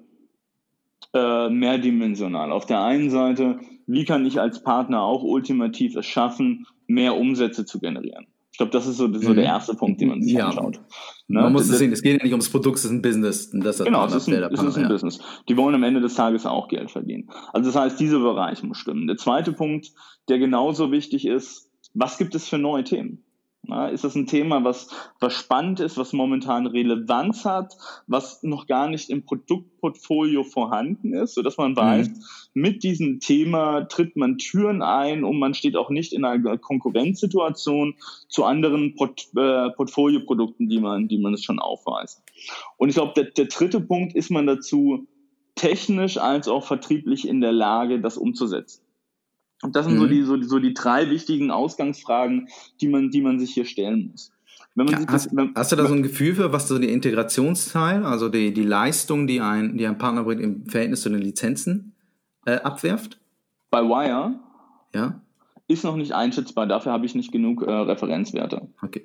äh, 1.12 1.48
mehrdimensional. 1.48 2.52
Auf 2.52 2.66
der 2.66 2.82
einen 2.82 3.10
Seite, 3.10 3.58
wie 3.90 4.04
kann 4.04 4.24
ich 4.26 4.40
als 4.40 4.62
Partner 4.62 5.02
auch 5.02 5.22
ultimativ 5.22 5.96
es 5.96 6.06
schaffen, 6.06 6.66
mehr 6.86 7.16
Umsätze 7.16 7.64
zu 7.64 7.80
generieren? 7.80 8.26
glaube, 8.60 8.72
das 8.72 8.86
ist 8.86 8.98
so, 8.98 9.10
so 9.10 9.32
der 9.32 9.44
mhm. 9.44 9.50
erste 9.50 9.74
Punkt, 9.74 10.02
den 10.02 10.08
man 10.10 10.22
sich 10.22 10.34
ja. 10.34 10.48
anschaut. 10.48 10.80
Ne? 11.28 11.40
Man 11.40 11.52
muss 11.52 11.70
es 11.70 11.78
sehen, 11.78 11.92
es 11.92 12.02
geht 12.02 12.18
ja 12.18 12.22
nicht 12.22 12.32
ums 12.32 12.50
Produkt, 12.50 12.76
es 12.76 12.84
ist 12.84 12.90
ein 12.90 13.00
Business. 13.00 13.50
Das 13.54 13.82
genau, 13.82 14.04
es 14.04 14.14
ist 14.14 14.28
ein, 14.28 14.34
es 14.34 14.62
ist 14.62 14.76
ein 14.76 14.82
ja. 14.82 14.88
Business. 14.88 15.18
Die 15.48 15.56
wollen 15.56 15.74
am 15.74 15.82
Ende 15.82 16.02
des 16.02 16.14
Tages 16.14 16.44
auch 16.44 16.68
Geld 16.68 16.90
verdienen. 16.90 17.30
Also 17.54 17.70
das 17.70 17.80
heißt, 17.80 17.98
dieser 17.98 18.18
Bereich 18.18 18.62
muss 18.62 18.76
stimmen. 18.76 19.06
Der 19.06 19.16
zweite 19.16 19.54
Punkt, 19.54 19.92
der 20.28 20.38
genauso 20.38 20.92
wichtig 20.92 21.26
ist, 21.26 21.70
was 21.94 22.18
gibt 22.18 22.34
es 22.34 22.48
für 22.48 22.58
neue 22.58 22.84
Themen? 22.84 23.24
Na, 23.62 23.88
ist 23.88 24.04
das 24.04 24.14
ein 24.14 24.26
Thema, 24.26 24.64
was, 24.64 24.88
was 25.20 25.34
spannend 25.34 25.80
ist, 25.80 25.98
was 25.98 26.14
momentan 26.14 26.66
Relevanz 26.66 27.44
hat, 27.44 27.76
was 28.06 28.42
noch 28.42 28.66
gar 28.66 28.88
nicht 28.88 29.10
im 29.10 29.24
Produktportfolio 29.24 30.44
vorhanden 30.44 31.12
ist, 31.12 31.34
sodass 31.34 31.58
man 31.58 31.76
weiß, 31.76 32.08
mhm. 32.08 32.14
mit 32.54 32.82
diesem 32.82 33.20
Thema 33.20 33.82
tritt 33.82 34.16
man 34.16 34.38
Türen 34.38 34.82
ein 34.82 35.24
und 35.24 35.38
man 35.38 35.52
steht 35.52 35.76
auch 35.76 35.90
nicht 35.90 36.14
in 36.14 36.24
einer 36.24 36.56
Konkurrenzsituation 36.56 37.96
zu 38.28 38.44
anderen 38.44 38.94
Port, 38.94 39.28
äh, 39.36 39.68
Portfolioprodukten, 39.70 40.70
die 40.70 40.80
man, 40.80 41.08
die 41.08 41.18
man 41.18 41.34
es 41.34 41.44
schon 41.44 41.58
aufweist. 41.58 42.22
Und 42.78 42.88
ich 42.88 42.94
glaube, 42.94 43.12
der, 43.14 43.24
der 43.24 43.44
dritte 43.44 43.80
Punkt 43.80 44.14
ist 44.16 44.30
man 44.30 44.46
dazu 44.46 45.06
technisch 45.54 46.16
als 46.16 46.48
auch 46.48 46.64
vertrieblich 46.64 47.28
in 47.28 47.42
der 47.42 47.52
Lage, 47.52 48.00
das 48.00 48.16
umzusetzen. 48.16 48.82
Und 49.62 49.76
das 49.76 49.86
sind 49.86 49.96
mhm. 49.96 50.00
so, 50.00 50.06
die, 50.06 50.22
so, 50.22 50.36
die, 50.36 50.44
so 50.44 50.58
die 50.58 50.74
drei 50.74 51.10
wichtigen 51.10 51.50
Ausgangsfragen, 51.50 52.48
die 52.80 52.88
man, 52.88 53.10
die 53.10 53.20
man 53.20 53.38
sich 53.38 53.52
hier 53.52 53.64
stellen 53.64 54.10
muss. 54.10 54.32
Ja, 54.76 54.98
hast, 55.08 55.26
das, 55.26 55.36
wenn, 55.36 55.52
hast, 55.54 55.72
du 55.72 55.76
da 55.76 55.86
so 55.86 55.94
ein 55.94 56.02
Gefühl 56.02 56.34
für, 56.34 56.52
was 56.52 56.68
so 56.68 56.78
die 56.78 56.90
Integrationsteil, 56.90 58.04
also 58.04 58.28
die, 58.28 58.54
die 58.54 58.62
Leistung, 58.62 59.26
die 59.26 59.40
ein, 59.40 59.76
die 59.76 59.86
ein 59.86 59.98
Partner 59.98 60.24
bringt 60.24 60.40
im 60.40 60.66
Verhältnis 60.66 61.02
zu 61.02 61.10
den 61.10 61.20
Lizenzen 61.20 61.94
äh, 62.46 62.56
abwerft? 62.60 63.18
Bei 63.70 63.82
Wire 63.82 64.38
ja? 64.94 65.20
ist 65.66 65.84
noch 65.84 65.96
nicht 65.96 66.12
einschätzbar, 66.12 66.66
dafür 66.66 66.92
habe 66.92 67.04
ich 67.04 67.14
nicht 67.14 67.32
genug 67.32 67.62
äh, 67.62 67.70
Referenzwerte. 67.70 68.68
Okay. 68.80 69.04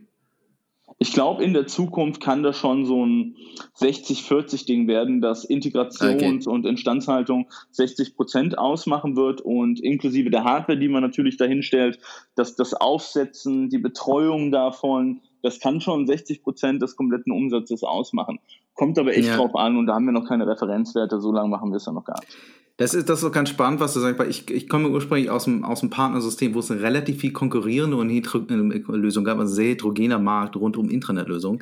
Ich 0.98 1.12
glaube, 1.12 1.44
in 1.44 1.54
der 1.54 1.68
Zukunft 1.68 2.22
kann 2.22 2.42
das 2.42 2.58
schon 2.58 2.86
so 2.86 3.06
ein 3.06 3.36
60-40-Ding 3.78 4.88
werden, 4.88 5.20
dass 5.20 5.48
Integrations- 5.48 6.48
okay. 6.48 6.56
und 6.56 6.66
Instandhaltung 6.66 7.50
60 7.72 8.16
Prozent 8.16 8.58
ausmachen 8.58 9.18
wird 9.18 9.42
und 9.42 9.82
inklusive 9.82 10.30
der 10.30 10.46
Hardware, 10.46 10.80
die 10.80 10.88
man 10.88 11.02
natürlich 11.04 11.36
dahin 11.36 11.64
stellt, 11.64 12.00
dass 12.36 12.56
das 12.56 12.74
Aufsetzen, 12.74 13.70
die 13.70 13.78
Betreuung 13.78 14.52
davon, 14.52 15.22
das 15.46 15.60
kann 15.60 15.80
schon 15.80 16.08
60 16.08 16.44
Prozent 16.44 16.82
des 16.82 16.96
kompletten 16.96 17.32
Umsatzes 17.32 17.84
ausmachen. 17.84 18.40
Kommt 18.74 18.98
aber 18.98 19.16
echt 19.16 19.28
ja. 19.28 19.38
drauf 19.38 19.56
an 19.56 19.78
und 19.78 19.86
da 19.86 19.94
haben 19.94 20.06
wir 20.06 20.12
noch 20.12 20.28
keine 20.28 20.48
Referenzwerte, 20.48 21.22
so 21.22 21.32
lange 21.32 21.50
machen 21.50 21.72
wir 21.72 21.78
es 21.78 21.86
ja 21.86 21.92
noch 21.92 22.04
gar 22.04 22.20
nicht. 22.20 22.36
Das 22.78 22.94
ist 22.94 23.08
das 23.08 23.20
ist 23.20 23.22
so 23.22 23.32
ganz 23.32 23.50
spannend, 23.50 23.80
was 23.80 23.94
du 23.94 24.02
sagst, 24.02 24.20
weil 24.20 24.30
ich, 24.30 24.50
ich 24.50 24.68
komme 24.68 24.90
ursprünglich 24.90 25.30
aus 25.30 25.46
dem, 25.46 25.64
aus 25.64 25.80
dem 25.80 25.90
Partnersystem, 25.90 26.54
wo 26.56 26.60
es 26.60 26.70
eine 26.70 26.82
relativ 26.82 27.22
viel 27.22 27.32
konkurrierende 27.32 27.96
und 27.96 28.10
Lösung 28.10 29.24
gab, 29.24 29.40
also 29.40 29.54
sehr 29.54 29.70
heterogener 29.70 30.20
Markt 30.20 30.58
rund 30.58 30.76
um 30.76 30.90
Intranetlösungen. 30.90 31.62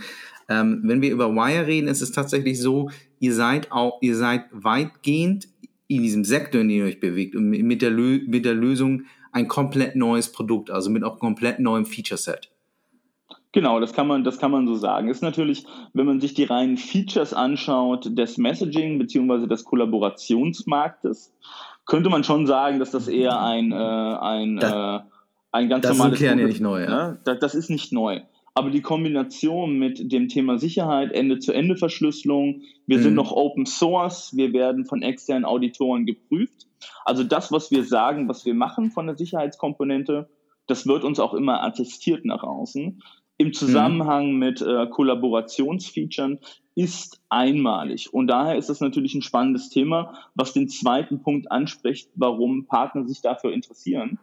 Ähm, 0.49 0.81
wenn 0.83 1.01
wir 1.03 1.11
über 1.11 1.35
Wire 1.35 1.67
reden, 1.67 1.87
ist 1.87 2.01
es 2.01 2.11
tatsächlich 2.11 2.59
so, 2.59 2.89
ihr 3.19 3.33
seid 3.33 3.71
auch, 3.71 4.01
ihr 4.01 4.15
seid 4.15 4.45
weitgehend 4.51 5.49
in 5.87 6.01
diesem 6.01 6.23
Sektor, 6.23 6.61
in 6.61 6.69
dem 6.69 6.79
ihr 6.79 6.85
euch 6.85 6.99
bewegt 6.99 7.35
und 7.35 7.49
mit 7.49 7.81
der, 7.83 7.91
mit 7.91 8.45
der 8.45 8.55
Lösung 8.55 9.03
ein 9.31 9.47
komplett 9.47 9.95
neues 9.95 10.31
Produkt, 10.31 10.71
also 10.71 10.89
mit 10.89 11.03
auch 11.03 11.19
komplett 11.19 11.59
neuem 11.59 11.85
Feature 11.85 12.17
Set. 12.17 12.52
Genau, 13.53 13.79
das 13.79 13.93
kann 13.93 14.07
man, 14.07 14.23
das 14.23 14.39
kann 14.39 14.49
man 14.51 14.67
so 14.67 14.73
sagen. 14.75 15.09
Ist 15.09 15.21
natürlich, 15.21 15.63
wenn 15.93 16.07
man 16.07 16.19
sich 16.19 16.33
die 16.33 16.43
reinen 16.43 16.75
Features 16.75 17.33
anschaut 17.33 18.17
des 18.17 18.37
Messaging 18.39 18.97
beziehungsweise 18.97 19.47
des 19.47 19.63
Kollaborationsmarktes, 19.63 21.31
könnte 21.85 22.09
man 22.09 22.23
schon 22.23 22.47
sagen, 22.47 22.79
dass 22.79 22.89
das 22.89 23.07
eher 23.07 23.39
ein, 23.39 23.71
äh, 23.71 23.75
ein, 23.75 24.57
das, 24.57 24.71
äh, 24.71 24.99
ein 25.51 25.69
ganz 25.69 25.83
das 25.83 25.97
normales. 25.97 26.19
Das 26.19 26.21
ist 26.21 26.27
ja 26.27 26.47
nicht 26.47 26.61
neu. 26.61 26.81
Ja. 26.81 26.89
Ne? 26.89 27.19
Das, 27.25 27.39
das 27.39 27.55
ist 27.55 27.69
nicht 27.69 27.93
neu. 27.93 28.21
Aber 28.55 28.71
die 28.71 28.81
Kombination 28.81 29.77
mit 29.77 30.11
dem 30.11 30.29
Thema 30.29 30.57
Sicherheit, 30.57 31.11
Ende-zu-Ende-Verschlüsselung, 31.11 32.61
wir 32.87 32.97
mhm. 32.97 33.03
sind 33.03 33.13
noch 33.13 33.31
Open 33.31 33.67
Source, 33.67 34.35
wir 34.35 34.51
werden 34.53 34.85
von 34.85 35.03
externen 35.03 35.45
Auditoren 35.45 36.07
geprüft. 36.07 36.67
Also 37.05 37.23
das, 37.23 37.51
was 37.51 37.69
wir 37.69 37.83
sagen, 37.83 38.27
was 38.27 38.45
wir 38.45 38.55
machen 38.55 38.89
von 38.89 39.05
der 39.05 39.15
Sicherheitskomponente, 39.15 40.27
das 40.65 40.87
wird 40.87 41.03
uns 41.03 41.19
auch 41.19 41.35
immer 41.35 41.63
attestiert 41.63 42.25
nach 42.25 42.41
außen 42.41 43.01
im 43.43 43.49
mhm. 43.49 43.53
Zusammenhang 43.53 44.31
mhm. 44.31 44.39
mit 44.39 44.61
äh, 44.61 44.87
Kollaborationsfeaturen 44.87 46.39
ist 46.75 47.21
einmalig. 47.29 48.11
Und 48.11 48.27
daher 48.27 48.57
ist 48.57 48.69
das 48.69 48.79
natürlich 48.79 49.13
ein 49.13 49.21
spannendes 49.21 49.69
Thema, 49.69 50.13
was 50.33 50.53
den 50.53 50.69
zweiten 50.69 51.21
Punkt 51.21 51.51
anspricht, 51.51 52.09
warum 52.15 52.65
Partner 52.65 53.05
sich 53.07 53.21
dafür 53.21 53.53
interessieren. 53.53 54.17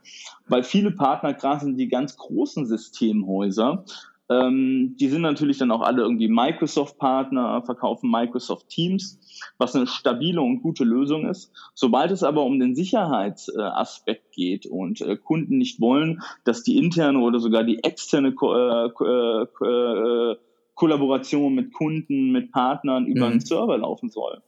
Weil 0.48 0.64
viele 0.64 0.90
Partner, 0.90 1.32
gerade 1.32 1.64
sind 1.64 1.76
die 1.76 1.88
ganz 1.88 2.16
großen 2.16 2.66
Systemhäuser, 2.66 3.84
Ähm, 4.30 4.94
die 5.00 5.08
sind 5.08 5.22
natürlich 5.22 5.58
dann 5.58 5.72
auch 5.72 5.80
alle 5.80 6.02
irgendwie 6.02 6.28
Microsoft-Partner, 6.28 7.62
verkaufen 7.62 8.10
Microsoft 8.10 8.68
Teams, 8.68 9.18
was 9.58 9.74
eine 9.74 9.88
stabile 9.88 10.40
und 10.40 10.62
gute 10.62 10.84
Lösung 10.84 11.28
ist. 11.28 11.52
Sobald 11.74 12.12
es 12.12 12.22
aber 12.22 12.44
um 12.44 12.60
den 12.60 12.76
Sicherheitsaspekt 12.76 14.30
geht 14.32 14.66
und 14.66 15.00
äh, 15.00 15.16
Kunden 15.16 15.58
nicht 15.58 15.80
wollen, 15.80 16.22
dass 16.44 16.62
die 16.62 16.78
interne 16.78 17.18
oder 17.18 17.40
sogar 17.40 17.64
die 17.64 17.82
externe 17.82 18.32
Ko 18.32 18.54
äh, 18.54 18.90
äh, 19.00 19.46
äh, 19.66 20.36
Kollaboration 20.76 21.54
mit 21.54 21.72
Kunden, 21.72 22.30
mit 22.30 22.52
Partnern 22.52 23.06
über 23.06 23.26
mhm. 23.26 23.32
einen 23.32 23.40
Server 23.40 23.78
laufen 23.78 24.10
soll, 24.10 24.42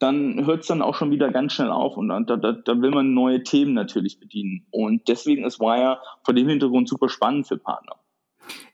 dann 0.00 0.44
hört 0.44 0.62
es 0.62 0.66
dann 0.66 0.82
auch 0.82 0.96
schon 0.96 1.12
wieder 1.12 1.30
ganz 1.30 1.52
schnell 1.52 1.70
auf 1.70 1.96
und 1.96 2.08
da, 2.08 2.20
da, 2.20 2.52
da 2.52 2.82
will 2.82 2.90
man 2.90 3.14
neue 3.14 3.44
Themen 3.44 3.74
natürlich 3.74 4.18
bedienen. 4.18 4.66
Und 4.70 5.06
deswegen 5.08 5.44
ist 5.44 5.60
Wire 5.60 5.98
vor 6.24 6.34
dem 6.34 6.48
Hintergrund 6.48 6.88
super 6.88 7.08
spannend 7.08 7.46
für 7.46 7.58
Partner. 7.58 7.99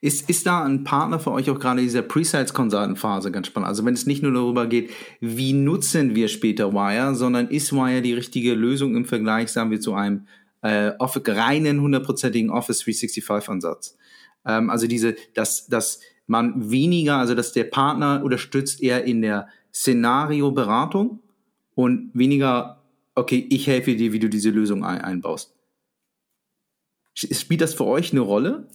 Ist, 0.00 0.28
ist 0.30 0.46
da 0.46 0.64
ein 0.64 0.84
Partner 0.84 1.18
für 1.18 1.32
euch 1.32 1.50
auch 1.50 1.58
gerade 1.58 1.80
in 1.80 1.86
dieser 1.86 2.02
Pre-Sales 2.02 2.54
Consultant 2.54 2.98
Phase 2.98 3.30
ganz 3.30 3.48
spannend? 3.48 3.68
Also 3.68 3.84
wenn 3.84 3.94
es 3.94 4.06
nicht 4.06 4.22
nur 4.22 4.32
darüber 4.32 4.66
geht, 4.66 4.90
wie 5.20 5.52
nutzen 5.52 6.14
wir 6.14 6.28
später 6.28 6.72
Wire, 6.72 7.14
sondern 7.14 7.48
ist 7.48 7.72
Wire 7.72 8.02
die 8.02 8.14
richtige 8.14 8.54
Lösung 8.54 8.96
im 8.96 9.04
Vergleich, 9.04 9.50
sagen 9.50 9.70
wir, 9.70 9.80
zu 9.80 9.94
einem 9.94 10.26
äh, 10.62 10.92
off 10.98 11.20
reinen 11.26 11.80
hundertprozentigen 11.80 12.50
Office 12.50 12.84
365 12.84 13.48
Ansatz? 13.48 13.96
Ähm, 14.44 14.70
also 14.70 14.86
diese, 14.86 15.16
dass, 15.34 15.66
dass 15.66 16.00
man 16.26 16.70
weniger, 16.70 17.16
also 17.16 17.34
dass 17.34 17.52
der 17.52 17.64
Partner 17.64 18.22
unterstützt 18.24 18.82
eher 18.82 19.04
in 19.04 19.22
der 19.22 19.48
Szenario-Beratung 19.72 21.20
und 21.74 22.10
weniger, 22.14 22.82
okay, 23.14 23.46
ich 23.50 23.66
helfe 23.66 23.94
dir, 23.94 24.12
wie 24.12 24.18
du 24.18 24.28
diese 24.28 24.50
Lösung 24.50 24.84
ein 24.84 25.00
einbaust. 25.00 25.54
Spielt 27.14 27.60
das 27.60 27.74
für 27.74 27.86
euch 27.86 28.12
eine 28.12 28.20
Rolle? 28.20 28.68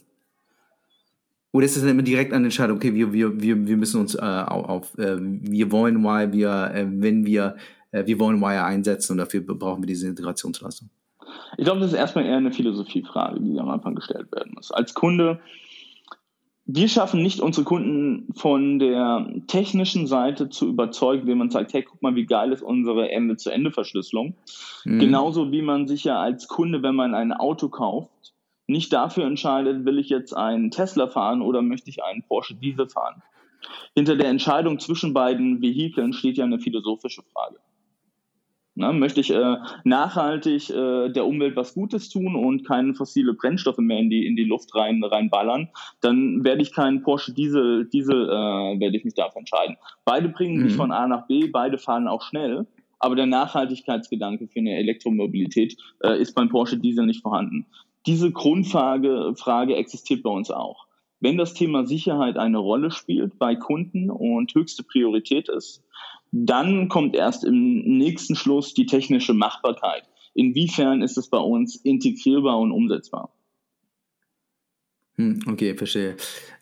Oder 1.53 1.65
ist 1.65 1.75
es 1.75 1.83
immer 1.83 2.01
direkt 2.01 2.33
eine 2.33 2.45
Entscheidung, 2.45 2.77
okay, 2.77 2.93
wir, 2.93 3.11
wir, 3.11 3.41
wir, 3.41 3.67
wir 3.67 3.77
müssen 3.77 3.99
uns 3.99 4.15
äh, 4.15 4.19
auf, 4.21 4.97
äh, 4.97 5.17
wir 5.19 5.71
wollen 5.71 6.03
Wire, 6.03 6.31
wir, 6.31 6.71
äh, 6.73 6.87
wenn 6.89 7.25
wir, 7.25 7.57
äh, 7.91 8.05
wir 8.05 8.19
wollen 8.19 8.39
Wire 8.39 8.63
einsetzen 8.63 9.13
und 9.13 9.17
dafür 9.17 9.41
brauchen 9.41 9.83
wir 9.83 9.87
diese 9.87 10.07
Integrationsleistung? 10.07 10.89
Ich 11.57 11.65
glaube, 11.65 11.81
das 11.81 11.91
ist 11.91 11.97
erstmal 11.97 12.25
eher 12.25 12.37
eine 12.37 12.51
Philosophiefrage, 12.51 13.41
die 13.41 13.59
am 13.59 13.69
Anfang 13.69 13.95
gestellt 13.95 14.31
werden 14.31 14.53
muss. 14.55 14.71
Als 14.71 14.93
Kunde, 14.93 15.41
wir 16.65 16.87
schaffen 16.87 17.21
nicht 17.21 17.41
unsere 17.41 17.65
Kunden 17.65 18.33
von 18.33 18.79
der 18.79 19.27
technischen 19.47 20.07
Seite 20.07 20.49
zu 20.49 20.69
überzeugen, 20.69 21.27
wenn 21.27 21.37
man 21.37 21.49
sagt, 21.49 21.73
hey, 21.73 21.83
guck 21.83 22.01
mal, 22.01 22.15
wie 22.15 22.25
geil 22.25 22.53
ist 22.53 22.61
unsere 22.61 23.11
Ende-zu-Ende-Verschlüsselung. 23.11 24.35
Mhm. 24.85 24.99
Genauso 24.99 25.51
wie 25.51 25.61
man 25.61 25.87
sich 25.87 26.05
ja 26.05 26.21
als 26.21 26.47
Kunde, 26.47 26.81
wenn 26.81 26.95
man 26.95 27.13
ein 27.13 27.33
Auto 27.33 27.67
kauft, 27.67 28.33
nicht 28.67 28.93
dafür 28.93 29.25
entscheidet, 29.25 29.85
will 29.85 29.99
ich 29.99 30.09
jetzt 30.09 30.33
einen 30.35 30.71
Tesla 30.71 31.07
fahren 31.07 31.41
oder 31.41 31.61
möchte 31.61 31.89
ich 31.89 32.03
einen 32.03 32.23
Porsche 32.23 32.55
Diesel 32.55 32.87
fahren. 32.87 33.21
Hinter 33.93 34.15
der 34.15 34.29
Entscheidung 34.29 34.79
zwischen 34.79 35.13
beiden 35.13 35.61
Vehikeln 35.61 36.13
steht 36.13 36.37
ja 36.37 36.45
eine 36.45 36.59
philosophische 36.59 37.23
Frage. 37.23 37.57
Na, 38.73 38.93
möchte 38.93 39.19
ich 39.19 39.31
äh, 39.31 39.57
nachhaltig 39.83 40.69
äh, 40.69 41.09
der 41.09 41.25
Umwelt 41.25 41.57
was 41.57 41.73
Gutes 41.73 42.09
tun 42.09 42.35
und 42.35 42.65
keine 42.65 42.93
fossile 42.93 43.33
Brennstoffe 43.33 43.79
mehr 43.79 43.99
in 43.99 44.09
die, 44.09 44.25
in 44.25 44.37
die 44.37 44.45
Luft 44.45 44.73
rein, 44.73 45.03
reinballern, 45.03 45.67
dann 45.99 46.45
werde 46.45 46.61
ich 46.61 46.73
keinen 46.73 47.03
Porsche 47.03 47.33
Diesel, 47.33 47.89
Diesel 47.89 48.29
äh, 48.29 48.79
werde 48.79 48.95
ich 48.95 49.03
mich 49.03 49.13
dafür 49.13 49.39
entscheiden. 49.39 49.75
Beide 50.05 50.29
bringen 50.29 50.57
mhm. 50.57 50.63
mich 50.63 50.75
von 50.75 50.91
A 50.93 51.05
nach 51.05 51.27
B, 51.27 51.47
beide 51.47 51.77
fahren 51.77 52.07
auch 52.07 52.21
schnell, 52.21 52.65
aber 52.97 53.15
der 53.15 53.25
Nachhaltigkeitsgedanke 53.25 54.47
für 54.47 54.59
eine 54.59 54.77
Elektromobilität 54.77 55.75
äh, 56.01 56.21
ist 56.21 56.33
beim 56.33 56.47
Porsche 56.47 56.77
Diesel 56.77 57.05
nicht 57.05 57.21
vorhanden. 57.21 57.65
Diese 58.05 58.31
Grundfrage 58.31 59.33
Frage 59.35 59.75
existiert 59.75 60.23
bei 60.23 60.29
uns 60.29 60.49
auch. 60.49 60.87
Wenn 61.19 61.37
das 61.37 61.53
Thema 61.53 61.85
Sicherheit 61.85 62.37
eine 62.37 62.57
Rolle 62.57 62.89
spielt 62.89 63.37
bei 63.37 63.55
Kunden 63.55 64.09
und 64.09 64.53
höchste 64.55 64.83
Priorität 64.83 65.49
ist, 65.49 65.83
dann 66.31 66.89
kommt 66.89 67.15
erst 67.15 67.43
im 67.43 67.97
nächsten 67.97 68.35
Schluss 68.35 68.73
die 68.73 68.85
technische 68.85 69.33
Machbarkeit. 69.33 70.03
Inwiefern 70.33 71.01
ist 71.01 71.17
es 71.17 71.29
bei 71.29 71.37
uns 71.37 71.75
integrierbar 71.75 72.57
und 72.57 72.71
umsetzbar? 72.71 73.31
Hm, 75.15 75.41
okay, 75.47 75.75
verstehe. 75.75 76.15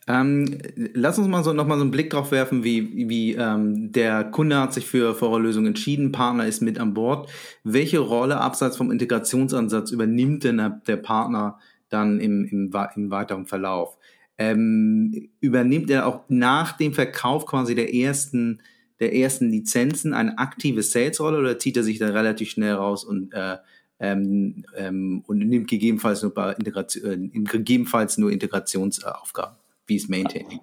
Ähm, 0.10 0.58
lass 0.96 1.20
uns 1.20 1.28
mal 1.28 1.44
so 1.44 1.54
nochmal 1.54 1.78
so 1.78 1.84
einen 1.84 1.92
Blick 1.92 2.10
drauf 2.10 2.32
werfen, 2.32 2.64
wie, 2.64 3.08
wie 3.10 3.36
ähm, 3.36 3.92
der 3.92 4.24
Kunde 4.24 4.60
hat 4.60 4.74
sich 4.74 4.88
für, 4.88 5.14
für 5.14 5.30
eure 5.30 5.42
Lösung 5.42 5.68
entschieden, 5.68 6.12
Partner 6.12 6.48
ist 6.48 6.62
mit 6.64 6.80
an 6.80 6.96
Bord. 6.96 7.30
Welche 7.64 8.00
Rolle 8.00 8.42
abseits 8.42 8.76
vom 8.76 8.90
Integrationsansatz 8.92 9.92
übernimmt 9.92 10.46
denn 10.46 10.82
der, 10.88 10.98
Partner 10.98 11.60
dann 11.90 12.20
im, 12.20 12.44
im, 12.46 12.74
im 12.96 13.12
weiteren 13.12 13.46
Verlauf? 13.46 14.00
Ähm, 14.40 15.30
übernimmt 15.42 15.92
er 15.92 16.08
auch 16.08 16.22
nach 16.28 16.76
dem 16.76 16.94
Verkauf 16.94 17.46
quasi 17.46 17.76
der 17.76 17.94
ersten, 17.94 18.64
der 19.00 19.14
ersten 19.14 19.52
Lizenzen 19.52 20.16
eine 20.16 20.40
aktive 20.40 20.82
Sales-Rolle 20.82 21.38
oder 21.38 21.60
zieht 21.60 21.78
er 21.78 21.84
sich 21.84 22.00
dann 22.00 22.14
relativ 22.14 22.50
schnell 22.50 22.74
raus 22.74 23.04
und 23.04 23.32
äh, 23.36 23.58
ähm, 24.00 24.66
ähm, 24.76 25.24
und 25.28 25.38
nimmt 25.38 25.68
gegebenenfalls 25.68 26.24
nur, 26.24 26.58
Integration, 26.58 27.32
äh, 27.32 27.40
gegebenenfalls 27.42 28.18
nur 28.18 28.32
Integrationsaufgaben? 28.32 29.60
Wie 29.90 29.96
ist 29.96 30.10
Maintaining? 30.10 30.62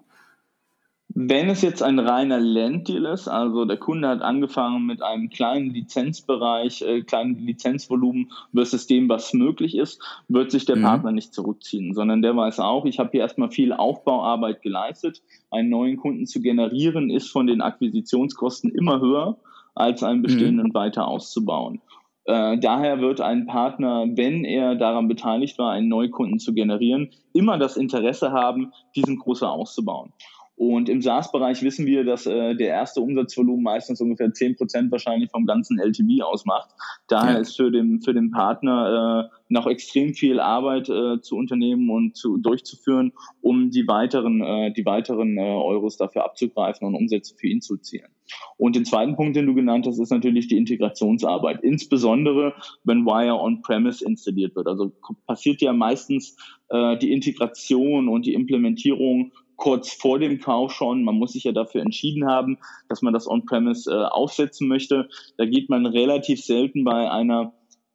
Wenn 1.18 1.48
es 1.48 1.62
jetzt 1.62 1.82
ein 1.82 1.98
reiner 1.98 2.38
Land-Deal 2.38 3.06
ist, 3.06 3.26
also 3.26 3.64
der 3.64 3.78
Kunde 3.78 4.06
hat 4.06 4.20
angefangen 4.20 4.84
mit 4.84 5.00
einem 5.00 5.30
kleinen 5.30 5.70
Lizenzbereich, 5.70 6.82
äh, 6.82 7.02
kleinen 7.04 7.38
Lizenzvolumen 7.38 8.30
versus 8.54 8.86
dem, 8.86 9.08
was 9.08 9.32
möglich 9.32 9.76
ist, 9.76 10.02
wird 10.28 10.50
sich 10.50 10.66
der 10.66 10.76
mhm. 10.76 10.82
Partner 10.82 11.12
nicht 11.12 11.32
zurückziehen, 11.32 11.94
sondern 11.94 12.20
der 12.20 12.36
weiß 12.36 12.60
auch, 12.60 12.84
ich 12.84 12.98
habe 12.98 13.12
hier 13.12 13.20
erstmal 13.22 13.50
viel 13.50 13.72
Aufbauarbeit 13.72 14.60
geleistet. 14.60 15.22
Einen 15.50 15.70
neuen 15.70 15.96
Kunden 15.96 16.26
zu 16.26 16.42
generieren 16.42 17.08
ist 17.08 17.30
von 17.30 17.46
den 17.46 17.62
Akquisitionskosten 17.62 18.70
immer 18.70 19.00
höher, 19.00 19.38
als 19.74 20.02
einen 20.02 20.20
bestehenden 20.20 20.68
mhm. 20.68 20.74
weiter 20.74 21.08
auszubauen. 21.08 21.80
Äh, 22.26 22.58
daher 22.58 23.00
wird 23.00 23.20
ein 23.20 23.46
Partner, 23.46 24.04
wenn 24.08 24.44
er 24.44 24.74
daran 24.74 25.06
beteiligt 25.06 25.58
war, 25.58 25.72
einen 25.72 25.88
Neukunden 25.88 26.38
zu 26.38 26.52
generieren, 26.54 27.10
immer 27.32 27.56
das 27.58 27.76
Interesse 27.76 28.32
haben, 28.32 28.72
diesen 28.96 29.18
größer 29.18 29.50
auszubauen. 29.50 30.12
Und 30.56 30.88
im 30.88 31.02
SaaS-Bereich 31.02 31.62
wissen 31.62 31.84
wir, 31.84 32.04
dass 32.04 32.24
äh, 32.24 32.54
der 32.54 32.68
erste 32.68 33.02
Umsatzvolumen 33.02 33.62
meistens 33.62 34.00
ungefähr 34.00 34.32
zehn 34.32 34.56
Prozent 34.56 34.90
wahrscheinlich 34.90 35.30
vom 35.30 35.44
ganzen 35.44 35.78
LTV 35.78 36.24
ausmacht. 36.24 36.70
Daher 37.08 37.34
ja. 37.34 37.40
ist 37.40 37.56
für 37.56 37.70
den, 37.70 38.00
für 38.00 38.14
den 38.14 38.30
Partner 38.30 39.28
äh, 39.30 39.36
noch 39.48 39.66
extrem 39.66 40.14
viel 40.14 40.40
Arbeit 40.40 40.88
äh, 40.88 41.20
zu 41.20 41.36
unternehmen 41.36 41.90
und 41.90 42.16
zu, 42.16 42.38
durchzuführen, 42.38 43.12
um 43.42 43.70
die 43.70 43.86
weiteren, 43.86 44.40
äh, 44.40 44.72
die 44.72 44.86
weiteren 44.86 45.36
äh, 45.36 45.42
Euros 45.42 45.98
dafür 45.98 46.24
abzugreifen 46.24 46.88
und 46.88 46.94
Umsätze 46.94 47.34
für 47.36 47.48
ihn 47.48 47.60
zu 47.60 47.76
zielen. 47.76 48.08
Und 48.56 48.76
den 48.76 48.86
zweiten 48.86 49.14
Punkt, 49.14 49.36
den 49.36 49.46
du 49.46 49.54
genannt 49.54 49.86
hast, 49.86 49.98
ist 49.98 50.10
natürlich 50.10 50.48
die 50.48 50.56
Integrationsarbeit. 50.56 51.62
Insbesondere, 51.62 52.54
wenn 52.82 53.04
Wire 53.04 53.38
on-premise 53.38 54.04
installiert 54.04 54.56
wird. 54.56 54.66
Also 54.66 54.92
passiert 55.26 55.60
ja 55.60 55.74
meistens 55.74 56.36
äh, 56.70 56.96
die 56.96 57.12
Integration 57.12 58.08
und 58.08 58.24
die 58.24 58.34
Implementierung 58.34 59.32
kurz 59.56 59.92
vor 59.92 60.18
dem 60.18 60.40
Kauf 60.40 60.72
schon. 60.72 61.02
Man 61.02 61.16
muss 61.16 61.32
sich 61.32 61.44
ja 61.44 61.52
dafür 61.52 61.82
entschieden 61.82 62.26
haben, 62.26 62.58
dass 62.88 63.02
man 63.02 63.12
das 63.12 63.28
On-Premise 63.28 63.90
äh, 63.90 64.04
aufsetzen 64.04 64.68
möchte. 64.68 65.08
Da 65.36 65.46
geht 65.46 65.68
man 65.68 65.86
relativ 65.86 66.44
selten 66.44 66.84
bei 66.84 67.10
einer 67.10 67.52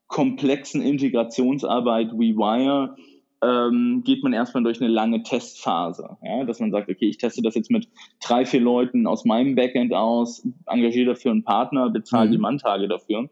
komplexen 0.07 0.81
Integrationsarbeit 0.81 2.11
wie 2.17 2.35
Wire 2.35 2.95
ähm, 3.43 4.03
geht 4.05 4.23
man 4.23 4.33
erstmal 4.33 4.63
durch 4.63 4.81
eine 4.81 4.89
lange 4.89 5.23
Testphase, 5.23 6.17
ja, 6.21 6.43
dass 6.43 6.59
man 6.59 6.71
sagt, 6.71 6.89
okay, 6.89 7.07
ich 7.07 7.17
teste 7.17 7.41
das 7.41 7.55
jetzt 7.55 7.71
mit 7.71 7.87
drei, 8.23 8.45
vier 8.45 8.61
Leuten 8.61 9.07
aus 9.07 9.25
meinem 9.25 9.55
Backend 9.55 9.93
aus, 9.93 10.47
engagiere 10.67 11.13
dafür 11.13 11.31
einen 11.31 11.43
Partner, 11.43 11.89
bezahle 11.89 12.27
mhm. 12.27 12.31
die 12.33 12.37
Manntage 12.37 12.87
dafür. 12.87 13.29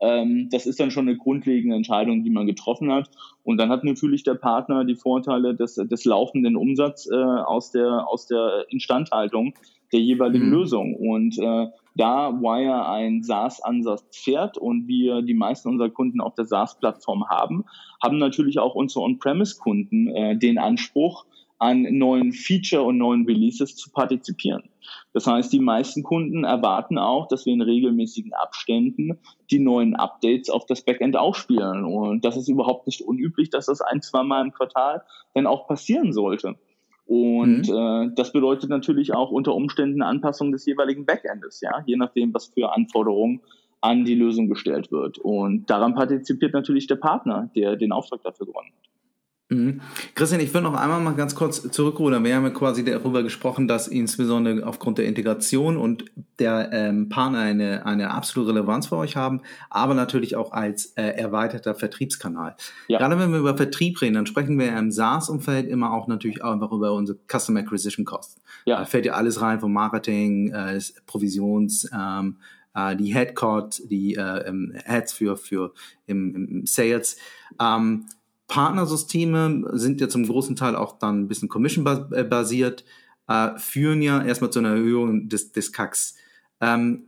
Ähm, 0.00 0.48
das 0.50 0.66
ist 0.66 0.80
dann 0.80 0.90
schon 0.90 1.08
eine 1.08 1.16
grundlegende 1.16 1.76
Entscheidung, 1.76 2.22
die 2.24 2.30
man 2.30 2.46
getroffen 2.46 2.92
hat. 2.92 3.10
Und 3.42 3.58
dann 3.58 3.70
hat 3.70 3.84
natürlich 3.84 4.22
der 4.22 4.34
Partner 4.34 4.84
die 4.84 4.94
Vorteile 4.94 5.54
des, 5.54 5.74
des 5.74 6.04
laufenden 6.04 6.56
Umsatzes 6.56 7.10
äh, 7.10 7.16
aus, 7.16 7.72
der, 7.72 8.08
aus 8.08 8.26
der 8.26 8.66
Instandhaltung 8.68 9.54
der 9.92 10.00
jeweiligen 10.00 10.46
mhm. 10.46 10.52
Lösung. 10.52 10.94
Und 10.94 11.38
äh, 11.38 11.66
da 11.94 12.32
Wire 12.40 12.88
ein 12.88 13.22
SaaS-Ansatz 13.22 14.04
fährt 14.12 14.56
und 14.56 14.86
wir 14.86 15.22
die 15.22 15.34
meisten 15.34 15.68
unserer 15.68 15.90
Kunden 15.90 16.20
auf 16.20 16.34
der 16.34 16.44
SaaS-Plattform 16.44 17.28
haben, 17.28 17.64
haben 18.02 18.18
natürlich 18.18 18.58
auch 18.58 18.74
unsere 18.74 19.04
On-Premise-Kunden 19.04 20.08
äh, 20.08 20.36
den 20.38 20.58
Anspruch, 20.58 21.26
an 21.58 21.82
neuen 21.90 22.32
Feature 22.32 22.82
und 22.82 22.98
neuen 22.98 23.26
Releases 23.26 23.76
zu 23.76 23.90
partizipieren. 23.90 24.62
Das 25.12 25.26
heißt, 25.26 25.52
die 25.52 25.60
meisten 25.60 26.02
Kunden 26.02 26.44
erwarten 26.44 26.98
auch, 26.98 27.28
dass 27.28 27.46
wir 27.46 27.52
in 27.52 27.60
regelmäßigen 27.60 28.32
Abständen 28.32 29.18
die 29.50 29.58
neuen 29.58 29.96
Updates 29.96 30.50
auf 30.50 30.66
das 30.66 30.82
Backend 30.82 31.16
aufspielen. 31.16 31.84
Und 31.84 32.24
das 32.24 32.36
ist 32.36 32.48
überhaupt 32.48 32.86
nicht 32.86 33.02
unüblich, 33.02 33.50
dass 33.50 33.66
das 33.66 33.80
ein, 33.80 34.02
zwei 34.02 34.22
Mal 34.22 34.44
im 34.44 34.52
Quartal 34.52 35.02
dann 35.34 35.46
auch 35.46 35.66
passieren 35.66 36.12
sollte. 36.12 36.56
Und 37.06 37.68
mhm. 37.68 37.74
äh, 37.74 38.14
das 38.14 38.32
bedeutet 38.32 38.68
natürlich 38.68 39.14
auch 39.14 39.30
unter 39.30 39.54
Umständen 39.54 40.02
Anpassung 40.02 40.52
des 40.52 40.66
jeweiligen 40.66 41.06
Backendes, 41.06 41.60
ja, 41.62 41.82
je 41.86 41.96
nachdem, 41.96 42.34
was 42.34 42.48
für 42.48 42.72
Anforderungen 42.74 43.40
an 43.80 44.04
die 44.04 44.14
Lösung 44.14 44.48
gestellt 44.48 44.92
wird. 44.92 45.18
Und 45.18 45.70
daran 45.70 45.94
partizipiert 45.94 46.52
natürlich 46.52 46.86
der 46.86 46.96
Partner, 46.96 47.50
der 47.56 47.76
den 47.76 47.92
Auftrag 47.92 48.22
dafür 48.22 48.46
gewonnen 48.46 48.72
hat. 48.76 48.90
Mhm. 49.50 49.80
Christian, 50.14 50.42
ich 50.42 50.52
will 50.52 50.60
noch 50.60 50.74
einmal 50.74 51.00
mal 51.00 51.14
ganz 51.14 51.34
kurz 51.34 51.62
zurückrudern. 51.70 52.22
Wir 52.22 52.36
haben 52.36 52.44
ja 52.44 52.50
quasi 52.50 52.84
darüber 52.84 53.22
gesprochen, 53.22 53.66
dass 53.66 53.88
insbesondere 53.88 54.66
aufgrund 54.66 54.98
der 54.98 55.06
Integration 55.06 55.78
und 55.78 56.04
der 56.38 56.70
ähm, 56.72 57.08
Partner 57.08 57.38
eine, 57.38 57.86
eine 57.86 58.10
absolute 58.10 58.52
Relevanz 58.52 58.88
für 58.88 58.96
euch 58.96 59.16
haben, 59.16 59.40
aber 59.70 59.94
natürlich 59.94 60.36
auch 60.36 60.52
als 60.52 60.92
äh, 60.96 61.02
erweiterter 61.02 61.74
Vertriebskanal. 61.74 62.56
Ja. 62.88 62.98
Gerade 62.98 63.18
wenn 63.18 63.32
wir 63.32 63.38
über 63.38 63.56
Vertrieb 63.56 64.02
reden, 64.02 64.14
dann 64.14 64.26
sprechen 64.26 64.58
wir 64.58 64.76
im 64.76 64.90
SaaS-Umfeld 64.90 65.66
immer 65.66 65.94
auch 65.94 66.08
natürlich 66.08 66.44
auch 66.44 66.52
einfach 66.52 66.70
über 66.70 66.92
unsere 66.92 67.18
Customer 67.26 67.60
Acquisition 67.60 68.04
Costs. 68.04 68.42
Ja. 68.66 68.80
Da 68.80 68.84
fällt 68.84 69.06
ja 69.06 69.14
alles 69.14 69.40
rein 69.40 69.60
vom 69.60 69.72
Marketing, 69.72 70.50
äh, 70.50 70.78
Provisions, 71.06 71.88
ähm, 71.90 72.36
äh, 72.74 72.94
die 72.96 73.14
Headcard, 73.14 73.80
die 73.90 74.14
äh, 74.14 74.52
Heads 74.84 75.14
für, 75.14 75.38
für 75.38 75.72
im, 76.06 76.34
im 76.34 76.66
Sales. 76.66 77.16
Ähm, 77.58 78.04
Partnersysteme 78.48 79.70
sind 79.74 80.00
ja 80.00 80.08
zum 80.08 80.26
großen 80.26 80.56
Teil 80.56 80.74
auch 80.74 80.98
dann 80.98 81.20
ein 81.20 81.28
bisschen 81.28 81.48
commission-basiert, 81.48 82.84
äh, 83.28 83.50
führen 83.58 84.02
ja 84.02 84.24
erstmal 84.24 84.50
zu 84.50 84.58
einer 84.58 84.70
Erhöhung 84.70 85.28
des, 85.28 85.52
des 85.52 85.72
CACs. 85.72 86.16
Ähm, 86.60 87.04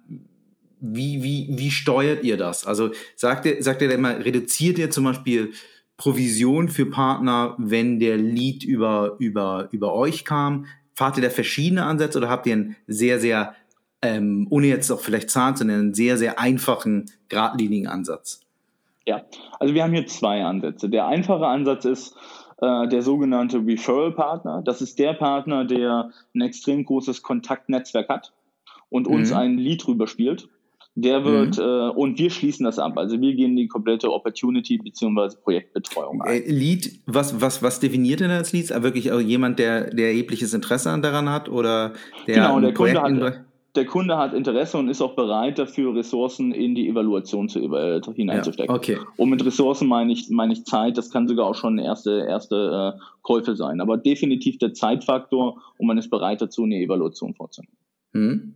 wie, 0.80 1.22
wie, 1.22 1.48
wie 1.50 1.70
steuert 1.70 2.24
ihr 2.24 2.36
das? 2.36 2.66
Also 2.66 2.90
sagt 3.16 3.46
ihr, 3.46 3.62
sagt 3.62 3.82
ihr 3.82 3.90
immer, 3.90 4.18
reduziert 4.24 4.78
ihr 4.78 4.90
zum 4.90 5.04
Beispiel 5.04 5.52
Provision 5.96 6.68
für 6.68 6.86
Partner, 6.86 7.54
wenn 7.58 7.98
der 7.98 8.16
Lead 8.16 8.64
über, 8.64 9.16
über, 9.18 9.68
über 9.72 9.94
euch 9.94 10.24
kam? 10.24 10.66
Fahrt 10.94 11.16
ihr 11.16 11.22
da 11.22 11.30
verschiedene 11.30 11.84
Ansätze 11.84 12.18
oder 12.18 12.28
habt 12.28 12.46
ihr 12.46 12.54
einen 12.54 12.76
sehr, 12.86 13.18
sehr, 13.18 13.54
ähm, 14.02 14.46
ohne 14.50 14.66
jetzt 14.66 14.90
auch 14.90 15.00
vielleicht 15.00 15.30
Zahlen 15.30 15.56
zu 15.56 15.64
nennen, 15.64 15.80
einen 15.80 15.94
sehr, 15.94 16.16
sehr 16.16 16.38
einfachen, 16.38 17.10
geradlinigen 17.28 17.86
Ansatz? 17.86 18.40
Ja, 19.06 19.22
also 19.58 19.74
wir 19.74 19.82
haben 19.82 19.92
hier 19.92 20.06
zwei 20.06 20.44
Ansätze. 20.44 20.88
Der 20.88 21.06
einfache 21.06 21.46
Ansatz 21.46 21.84
ist 21.84 22.16
äh, 22.60 22.88
der 22.88 23.02
sogenannte 23.02 23.58
Referral 23.58 24.12
Partner. 24.12 24.62
Das 24.64 24.82
ist 24.82 24.98
der 24.98 25.14
Partner, 25.14 25.64
der 25.64 26.10
ein 26.34 26.40
extrem 26.42 26.84
großes 26.84 27.22
Kontaktnetzwerk 27.22 28.08
hat 28.08 28.32
und 28.90 29.08
mhm. 29.08 29.14
uns 29.14 29.32
ein 29.32 29.56
Lead 29.56 29.86
rüberspielt. 29.88 30.48
Der 30.96 31.24
wird, 31.24 31.56
mhm. 31.56 31.62
äh, 31.62 31.88
und 31.90 32.18
wir 32.18 32.30
schließen 32.30 32.64
das 32.64 32.78
ab. 32.78 32.98
Also 32.98 33.20
wir 33.20 33.34
gehen 33.34 33.56
die 33.56 33.68
komplette 33.68 34.12
Opportunity 34.12 34.76
bzw. 34.76 35.36
Projektbetreuung 35.42 36.20
ein. 36.20 36.42
Äh, 36.42 36.50
Lead, 36.50 37.00
was, 37.06 37.40
was, 37.40 37.62
was 37.62 37.80
definiert 37.80 38.20
denn 38.20 38.30
als 38.30 38.52
Lead? 38.52 38.70
Wirklich 38.82 39.10
also 39.10 39.24
jemand, 39.24 39.58
der, 39.58 39.94
der 39.94 40.08
erhebliches 40.08 40.52
Interesse 40.52 40.98
daran 41.00 41.30
hat 41.30 41.48
oder 41.48 41.94
der 42.26 42.34
Genau, 42.34 42.60
der 42.60 42.74
Kunde 42.74 43.00
hat, 43.00 43.44
der 43.74 43.86
Kunde 43.86 44.16
hat 44.16 44.34
Interesse 44.34 44.78
und 44.78 44.88
ist 44.88 45.00
auch 45.00 45.14
bereit 45.14 45.58
dafür, 45.58 45.94
Ressourcen 45.94 46.52
in 46.52 46.74
die 46.74 46.88
Evaluation 46.88 47.48
zu, 47.48 47.60
äh, 47.60 48.00
hineinzustecken. 48.14 48.74
Ja, 48.74 48.78
okay. 48.78 48.98
Und 49.16 49.30
mit 49.30 49.44
Ressourcen 49.44 49.86
meine 49.86 50.12
ich, 50.12 50.28
meine 50.30 50.52
ich 50.52 50.64
Zeit, 50.64 50.98
das 50.98 51.10
kann 51.10 51.28
sogar 51.28 51.46
auch 51.46 51.54
schon 51.54 51.78
erste, 51.78 52.26
erste 52.28 52.96
äh, 52.96 53.00
Käufe 53.22 53.54
sein. 53.54 53.80
Aber 53.80 53.96
definitiv 53.96 54.58
der 54.58 54.74
Zeitfaktor 54.74 55.62
und 55.78 55.86
man 55.86 55.98
ist 55.98 56.10
bereit 56.10 56.40
dazu, 56.40 56.64
eine 56.64 56.76
Evaluation 56.76 57.34
vorzunehmen. 57.34 57.76
Hm. 58.12 58.54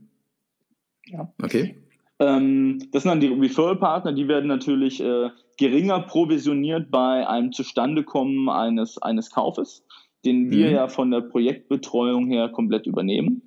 Ja. 1.06 1.32
Okay. 1.42 1.76
Ähm, 2.18 2.78
das 2.90 3.02
sind 3.02 3.10
dann 3.10 3.20
die 3.20 3.28
Referral-Partner, 3.28 4.12
die 4.12 4.26
werden 4.28 4.46
natürlich 4.46 5.00
äh, 5.00 5.30
geringer 5.58 6.00
provisioniert 6.00 6.90
bei 6.90 7.28
einem 7.28 7.52
Zustandekommen 7.52 8.48
eines, 8.48 8.98
eines 8.98 9.30
Kaufes, 9.30 9.84
den 10.24 10.50
wir 10.50 10.68
mhm. 10.68 10.74
ja 10.74 10.88
von 10.88 11.10
der 11.10 11.20
Projektbetreuung 11.20 12.28
her 12.28 12.48
komplett 12.48 12.86
übernehmen 12.86 13.42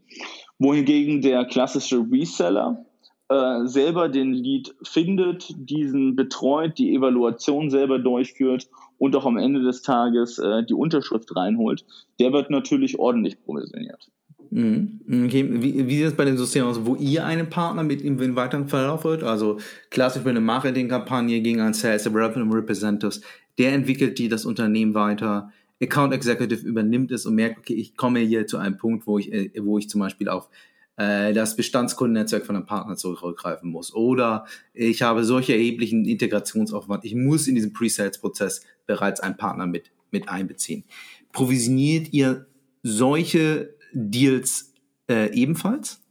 wohingegen 0.60 1.22
der 1.22 1.46
klassische 1.46 2.06
Reseller 2.12 2.86
äh, 3.30 3.66
selber 3.66 4.10
den 4.10 4.34
Lead 4.34 4.74
findet, 4.84 5.54
diesen 5.58 6.16
betreut, 6.16 6.78
die 6.78 6.96
Evaluation 6.96 7.70
selber 7.70 8.00
durchführt 8.00 8.70
und 8.98 9.16
auch 9.16 9.26
am 9.26 9.38
Ende 9.38 9.62
des 9.62 9.82
Tages 9.82 10.40
äh, 10.40 10.64
die 10.64 10.74
Unterschrift 10.74 11.36
reinholt, 11.36 11.86
der 12.20 12.32
wird 12.34 12.50
natürlich 12.50 13.00
ordentlich 13.00 13.42
provisioniert. 13.44 14.10
Mhm. 14.50 15.02
Okay. 15.26 15.46
Wie, 15.62 15.96
sieht 15.96 16.06
es 16.06 16.16
bei 16.16 16.26
dem 16.26 16.38
System 16.38 16.66
aus, 16.66 16.86
wo 16.86 16.96
ihr 16.96 17.26
einen 17.26 17.50
Partner 17.50 17.84
mit 17.84 18.02
in 18.02 18.36
weiteren 18.36 18.68
Verlauf 18.68 19.04
wird? 19.04 19.24
Also 19.24 19.58
klassisch 19.90 20.24
bei 20.24 20.30
einer 20.30 20.40
Marketingkampagne 20.40 21.42
gegen 21.42 21.60
einen 21.60 21.74
Sales 21.74 22.10
Representatives, 22.14 23.22
der 23.58 23.74
entwickelt 23.74 24.20
die 24.20 24.30
das 24.30 24.46
Unternehmen 24.46 24.94
weiter, 24.94 25.52
Account 25.82 26.14
Executive 26.14 26.66
übernimmt 26.66 27.12
es 27.12 27.26
und 27.26 27.36
merkt, 27.36 27.60
okay, 27.60 27.74
ich 27.74 27.96
komme 27.96 28.20
hier 28.20 28.48
zu 28.48 28.58
einem 28.58 28.78
Punkt, 28.78 29.06
wo 29.08 29.20
ich, 29.20 29.32
äh, 29.32 29.52
wo 29.60 29.78
ich 29.78 29.90
zum 29.90 30.02
Beispiel 30.02 30.28
auf 30.30 30.50
äh, 30.98 31.34
das 31.34 31.56
Bestandskundennetzwerk 31.56 32.46
von 32.46 32.56
einem 32.56 32.66
Partner 32.66 32.96
zurückgreifen 32.96 33.70
muss. 33.70 33.94
Oder 33.94 34.46
ich 34.74 35.04
habe 35.04 35.24
solche 35.24 35.54
erheblichen 35.54 36.06
Integrationsaufwand. 36.06 37.06
Ich 37.06 37.16
muss 37.16 37.48
in 37.48 37.56
diesem 37.56 37.74
Pre-Sales-Prozess 37.74 38.66
bereits 38.86 39.20
einen 39.20 39.38
Partner 39.38 39.68
mit, 39.68 39.92
mit 40.12 40.28
einbeziehen. 40.28 40.84
Provisioniert 41.32 42.12
ihr 42.14 42.48
solche 42.82 43.76
Deals 43.94 44.74
äh, 45.08 45.32
ebenfalls? 45.34 46.02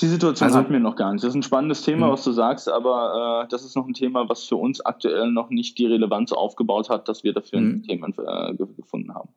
Die 0.00 0.06
Situation 0.06 0.46
also, 0.46 0.58
hatten 0.58 0.72
wir 0.72 0.80
noch 0.80 0.96
gar 0.96 1.12
nicht. 1.12 1.24
Das 1.24 1.30
ist 1.30 1.36
ein 1.36 1.42
spannendes 1.42 1.82
Thema, 1.82 2.06
mh. 2.06 2.12
was 2.12 2.24
du 2.24 2.32
sagst, 2.32 2.68
aber 2.68 3.44
äh, 3.44 3.48
das 3.50 3.64
ist 3.64 3.74
noch 3.76 3.86
ein 3.86 3.94
Thema, 3.94 4.28
was 4.28 4.44
für 4.44 4.56
uns 4.56 4.80
aktuell 4.80 5.30
noch 5.30 5.50
nicht 5.50 5.78
die 5.78 5.86
Relevanz 5.86 6.32
aufgebaut 6.32 6.88
hat, 6.88 7.08
dass 7.08 7.24
wir 7.24 7.32
dafür 7.32 7.58
ein 7.58 7.82
Thema 7.82 8.08
äh, 8.08 8.54
gefunden 8.54 9.14
haben. 9.14 9.30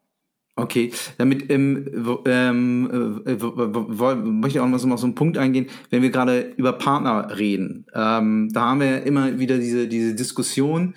Okay, 0.56 0.92
damit 1.18 1.50
ähm, 1.50 1.90
ähm, 2.26 3.22
äh, 3.26 3.36
möchte 3.36 4.58
ich 4.58 4.60
auch 4.60 4.68
noch 4.68 4.78
so 4.78 4.88
auf 4.90 5.00
so 5.00 5.08
einen 5.08 5.16
Punkt 5.16 5.38
eingehen, 5.38 5.68
wenn 5.90 6.02
wir 6.04 6.12
gerade 6.12 6.54
über 6.58 6.74
Partner 6.74 7.38
reden. 7.38 7.88
Ähm, 7.96 8.50
da 8.52 8.62
haben 8.70 8.82
wir 8.82 9.04
immer 9.04 9.40
wieder 9.40 9.58
diese, 9.58 9.88
diese 9.88 10.14
Diskussion, 10.14 10.94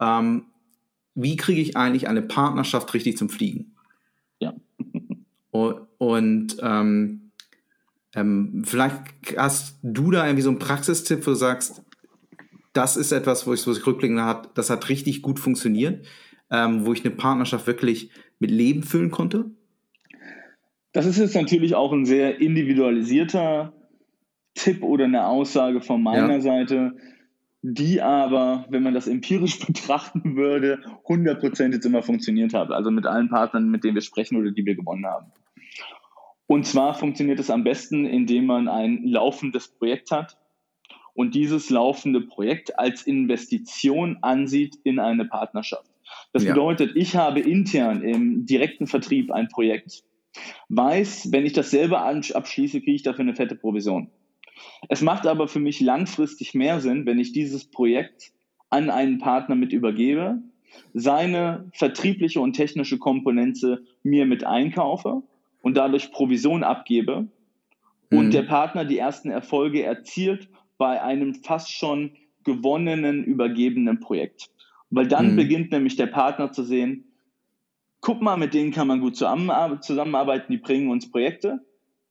ähm, 0.00 0.46
wie 1.14 1.36
kriege 1.36 1.62
ich 1.62 1.76
eigentlich 1.76 2.08
eine 2.08 2.20
Partnerschaft 2.20 2.92
richtig 2.92 3.16
zum 3.16 3.30
Fliegen? 3.30 3.76
Ja. 4.40 4.52
und, 5.50 5.86
und 5.98 6.56
ähm, 6.60 7.25
ähm, 8.14 8.62
vielleicht 8.64 9.36
hast 9.36 9.78
du 9.82 10.10
da 10.10 10.24
irgendwie 10.24 10.42
so 10.42 10.50
einen 10.50 10.58
Praxistipp, 10.58 11.26
wo 11.26 11.30
du 11.30 11.36
sagst, 11.36 11.82
das 12.72 12.96
ist 12.96 13.12
etwas, 13.12 13.46
wo 13.46 13.54
ich 13.54 13.60
so 13.60 13.72
rückblickend 13.72 14.20
habe, 14.20 14.48
das 14.54 14.70
hat 14.70 14.88
richtig 14.88 15.22
gut 15.22 15.38
funktioniert, 15.38 16.06
ähm, 16.50 16.86
wo 16.86 16.92
ich 16.92 17.04
eine 17.04 17.14
Partnerschaft 17.14 17.66
wirklich 17.66 18.10
mit 18.38 18.50
Leben 18.50 18.82
füllen 18.82 19.10
konnte? 19.10 19.50
Das 20.92 21.06
ist 21.06 21.18
jetzt 21.18 21.34
natürlich 21.34 21.74
auch 21.74 21.92
ein 21.92 22.06
sehr 22.06 22.40
individualisierter 22.40 23.72
Tipp 24.54 24.82
oder 24.82 25.04
eine 25.04 25.26
Aussage 25.26 25.80
von 25.80 26.02
meiner 26.02 26.34
ja. 26.34 26.40
Seite, 26.40 26.96
die 27.62 28.00
aber, 28.00 28.64
wenn 28.70 28.82
man 28.82 28.94
das 28.94 29.06
empirisch 29.06 29.58
betrachten 29.66 30.36
würde, 30.36 30.80
100% 31.06 31.72
jetzt 31.72 31.84
immer 31.84 32.02
funktioniert 32.02 32.54
hat. 32.54 32.70
Also 32.70 32.90
mit 32.90 33.06
allen 33.06 33.28
Partnern, 33.28 33.70
mit 33.70 33.84
denen 33.84 33.94
wir 33.94 34.02
sprechen 34.02 34.36
oder 34.36 34.50
die 34.50 34.64
wir 34.64 34.74
gewonnen 34.74 35.06
haben. 35.06 35.32
Und 36.46 36.66
zwar 36.66 36.94
funktioniert 36.94 37.40
es 37.40 37.50
am 37.50 37.64
besten, 37.64 38.06
indem 38.06 38.46
man 38.46 38.68
ein 38.68 39.04
laufendes 39.04 39.68
Projekt 39.68 40.10
hat 40.10 40.38
und 41.14 41.34
dieses 41.34 41.70
laufende 41.70 42.20
Projekt 42.20 42.78
als 42.78 43.02
Investition 43.02 44.18
ansieht 44.22 44.76
in 44.84 44.98
eine 44.98 45.24
Partnerschaft. 45.24 45.90
Das 46.32 46.44
ja. 46.44 46.52
bedeutet, 46.52 46.92
ich 46.94 47.16
habe 47.16 47.40
intern 47.40 48.02
im 48.02 48.46
direkten 48.46 48.86
Vertrieb 48.86 49.32
ein 49.32 49.48
Projekt, 49.48 50.04
weiß, 50.68 51.32
wenn 51.32 51.46
ich 51.46 51.52
das 51.52 51.70
selber 51.70 52.04
abschließe, 52.04 52.80
kriege 52.80 52.96
ich 52.96 53.02
dafür 53.02 53.22
eine 53.22 53.34
fette 53.34 53.56
Provision. 53.56 54.10
Es 54.88 55.02
macht 55.02 55.26
aber 55.26 55.48
für 55.48 55.58
mich 55.58 55.80
langfristig 55.80 56.54
mehr 56.54 56.80
Sinn, 56.80 57.06
wenn 57.06 57.18
ich 57.18 57.32
dieses 57.32 57.70
Projekt 57.70 58.32
an 58.70 58.90
einen 58.90 59.18
Partner 59.18 59.54
mit 59.54 59.72
übergebe, 59.72 60.42
seine 60.92 61.70
vertriebliche 61.72 62.40
und 62.40 62.52
technische 62.52 62.98
Komponente 62.98 63.84
mir 64.02 64.26
mit 64.26 64.44
einkaufe 64.44 65.22
und 65.60 65.76
dadurch 65.76 66.12
Provision 66.12 66.62
abgebe 66.62 67.28
und 68.10 68.26
mhm. 68.26 68.30
der 68.30 68.42
Partner 68.42 68.84
die 68.84 68.98
ersten 68.98 69.30
Erfolge 69.30 69.82
erzielt 69.82 70.48
bei 70.78 71.02
einem 71.02 71.34
fast 71.34 71.72
schon 71.72 72.12
gewonnenen, 72.44 73.24
übergebenen 73.24 74.00
Projekt. 74.00 74.50
Weil 74.90 75.08
dann 75.08 75.32
mhm. 75.32 75.36
beginnt 75.36 75.72
nämlich 75.72 75.96
der 75.96 76.06
Partner 76.06 76.52
zu 76.52 76.62
sehen, 76.62 77.12
guck 78.00 78.22
mal, 78.22 78.36
mit 78.36 78.54
denen 78.54 78.70
kann 78.70 78.86
man 78.86 79.00
gut 79.00 79.16
zusammenarbeiten, 79.16 80.52
die 80.52 80.58
bringen 80.58 80.90
uns 80.90 81.10
Projekte, 81.10 81.60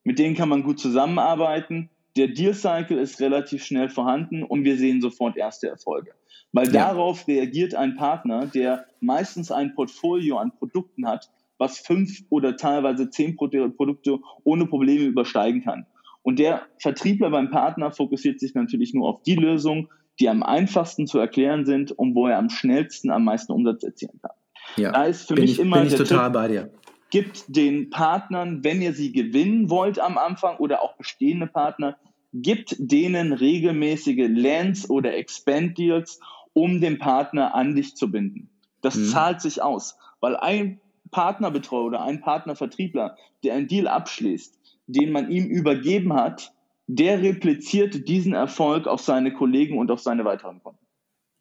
mit 0.03 0.19
denen 0.19 0.35
kann 0.35 0.49
man 0.49 0.63
gut 0.63 0.79
zusammenarbeiten, 0.79 1.89
der 2.17 2.27
Deal 2.29 2.53
Cycle 2.53 2.97
ist 2.97 3.19
relativ 3.19 3.65
schnell 3.65 3.89
vorhanden 3.89 4.43
und 4.43 4.63
wir 4.63 4.77
sehen 4.77 5.01
sofort 5.01 5.37
erste 5.37 5.67
Erfolge. 5.67 6.11
Weil 6.51 6.67
ja. 6.67 6.87
darauf 6.87 7.27
reagiert 7.27 7.75
ein 7.75 7.95
Partner, 7.95 8.47
der 8.47 8.85
meistens 9.01 9.51
ein 9.51 9.73
Portfolio 9.75 10.37
an 10.37 10.53
Produkten 10.53 11.07
hat, 11.07 11.29
was 11.57 11.79
fünf 11.79 12.19
oder 12.29 12.57
teilweise 12.57 13.09
zehn 13.09 13.35
Produkte 13.35 14.19
ohne 14.43 14.65
Probleme 14.65 15.05
übersteigen 15.05 15.63
kann. 15.63 15.85
Und 16.21 16.39
der 16.39 16.63
Vertriebler 16.79 17.29
beim 17.29 17.51
Partner 17.51 17.91
fokussiert 17.91 18.39
sich 18.39 18.55
natürlich 18.55 18.93
nur 18.93 19.07
auf 19.07 19.21
die 19.23 19.35
Lösungen, 19.35 19.89
die 20.19 20.29
am 20.29 20.43
einfachsten 20.43 21.07
zu 21.07 21.19
erklären 21.19 21.65
sind 21.65 21.91
und 21.91 22.15
wo 22.15 22.27
er 22.27 22.37
am 22.37 22.49
schnellsten 22.49 23.11
am 23.11 23.25
meisten 23.25 23.51
Umsatz 23.51 23.83
erzielen 23.83 24.19
kann. 24.21 24.31
Ja, 24.77 24.91
da 24.91 25.03
ist 25.03 25.27
für 25.27 25.35
mich 25.35 25.51
ich, 25.51 25.59
immer 25.59 25.77
bin 25.79 25.87
ich 25.87 25.95
total 25.95 26.25
Tipp, 26.25 26.33
bei 26.33 26.47
dir. 26.47 26.71
Gibt 27.11 27.43
den 27.55 27.89
Partnern, 27.89 28.63
wenn 28.63 28.81
ihr 28.81 28.93
sie 28.93 29.11
gewinnen 29.11 29.69
wollt 29.69 29.99
am 29.99 30.17
Anfang 30.17 30.57
oder 30.57 30.81
auch 30.81 30.97
bestehende 30.97 31.47
Partner, 31.47 31.97
gibt 32.33 32.75
denen 32.79 33.31
regelmäßige 33.31 34.27
Lands 34.29 34.89
oder 34.89 35.15
Expand 35.15 35.77
Deals 35.77 36.19
um 36.53 36.81
den 36.81 36.97
Partner 36.97 37.53
an 37.53 37.75
dich 37.75 37.95
zu 37.95 38.09
binden. 38.09 38.49
Das 38.81 38.95
mhm. 38.95 39.05
zahlt 39.05 39.41
sich 39.41 39.61
aus, 39.61 39.97
weil 40.21 40.35
ein 40.37 40.79
Partnerbetreuer 41.15 41.85
oder 41.85 42.01
ein 42.01 42.19
Partnervertriebler, 42.19 43.15
der 43.41 43.53
einen 43.53 43.69
Deal 43.69 43.87
abschließt, 43.87 44.59
den 44.87 45.13
man 45.13 45.31
ihm 45.31 45.45
übergeben 45.45 46.11
hat, 46.11 46.51
der 46.87 47.21
repliziert 47.21 48.09
diesen 48.09 48.33
Erfolg 48.33 48.85
auf 48.85 48.99
seine 48.99 49.31
Kollegen 49.31 49.77
und 49.77 49.91
auf 49.91 50.01
seine 50.01 50.25
weiteren 50.25 50.61
Kunden. 50.61 50.85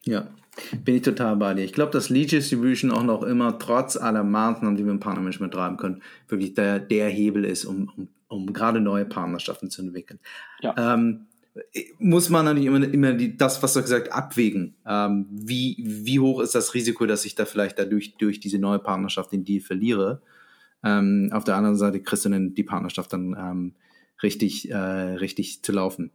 Ja, 0.04 0.28
bin 0.84 0.94
ich 0.94 1.02
total 1.02 1.34
bei 1.34 1.54
dir. 1.54 1.64
Ich 1.64 1.72
glaube, 1.72 1.90
dass 1.90 2.08
Lead 2.08 2.30
Distribution 2.30 2.92
auch 2.92 3.02
noch 3.02 3.24
immer 3.24 3.58
trotz 3.58 3.96
aller 3.96 4.22
Maßnahmen, 4.22 4.76
die 4.76 4.84
wir 4.84 4.92
im 4.92 5.00
Partnermanagement 5.00 5.52
treiben 5.52 5.76
können, 5.76 6.02
wirklich 6.28 6.54
der, 6.54 6.78
der 6.78 7.08
Hebel 7.08 7.44
ist, 7.44 7.64
um, 7.64 7.90
um, 7.96 8.08
um 8.28 8.52
gerade 8.52 8.80
neue 8.80 9.06
Partnerschaften 9.06 9.70
zu 9.70 9.82
entwickeln. 9.82 10.20
Ja. 10.60 10.94
Ähm, 10.94 11.26
muss 11.98 12.30
man 12.30 12.44
natürlich 12.44 12.66
immer, 12.66 12.84
immer 12.84 13.12
die, 13.12 13.36
das, 13.36 13.62
was 13.62 13.74
du 13.74 13.82
gesagt 13.82 14.12
abwägen. 14.12 14.74
Ähm, 14.86 15.26
wie, 15.30 15.76
wie 15.86 16.18
hoch 16.18 16.40
ist 16.40 16.54
das 16.54 16.74
Risiko, 16.74 17.06
dass 17.06 17.24
ich 17.24 17.34
da 17.34 17.44
vielleicht 17.44 17.78
dadurch 17.78 18.16
durch 18.16 18.40
diese 18.40 18.58
neue 18.58 18.80
Partnerschaft 18.80 19.32
den 19.32 19.44
Deal 19.44 19.60
verliere? 19.60 20.20
Ähm, 20.82 21.30
auf 21.32 21.44
der 21.44 21.56
anderen 21.56 21.76
Seite 21.76 22.00
kriegst 22.00 22.24
du 22.24 22.28
dann 22.28 22.54
die 22.54 22.64
Partnerschaft 22.64 23.12
dann 23.12 23.36
ähm, 23.38 23.74
richtig, 24.22 24.70
äh, 24.70 24.76
richtig 24.76 25.62
zu 25.62 25.72
laufen. 25.72 26.10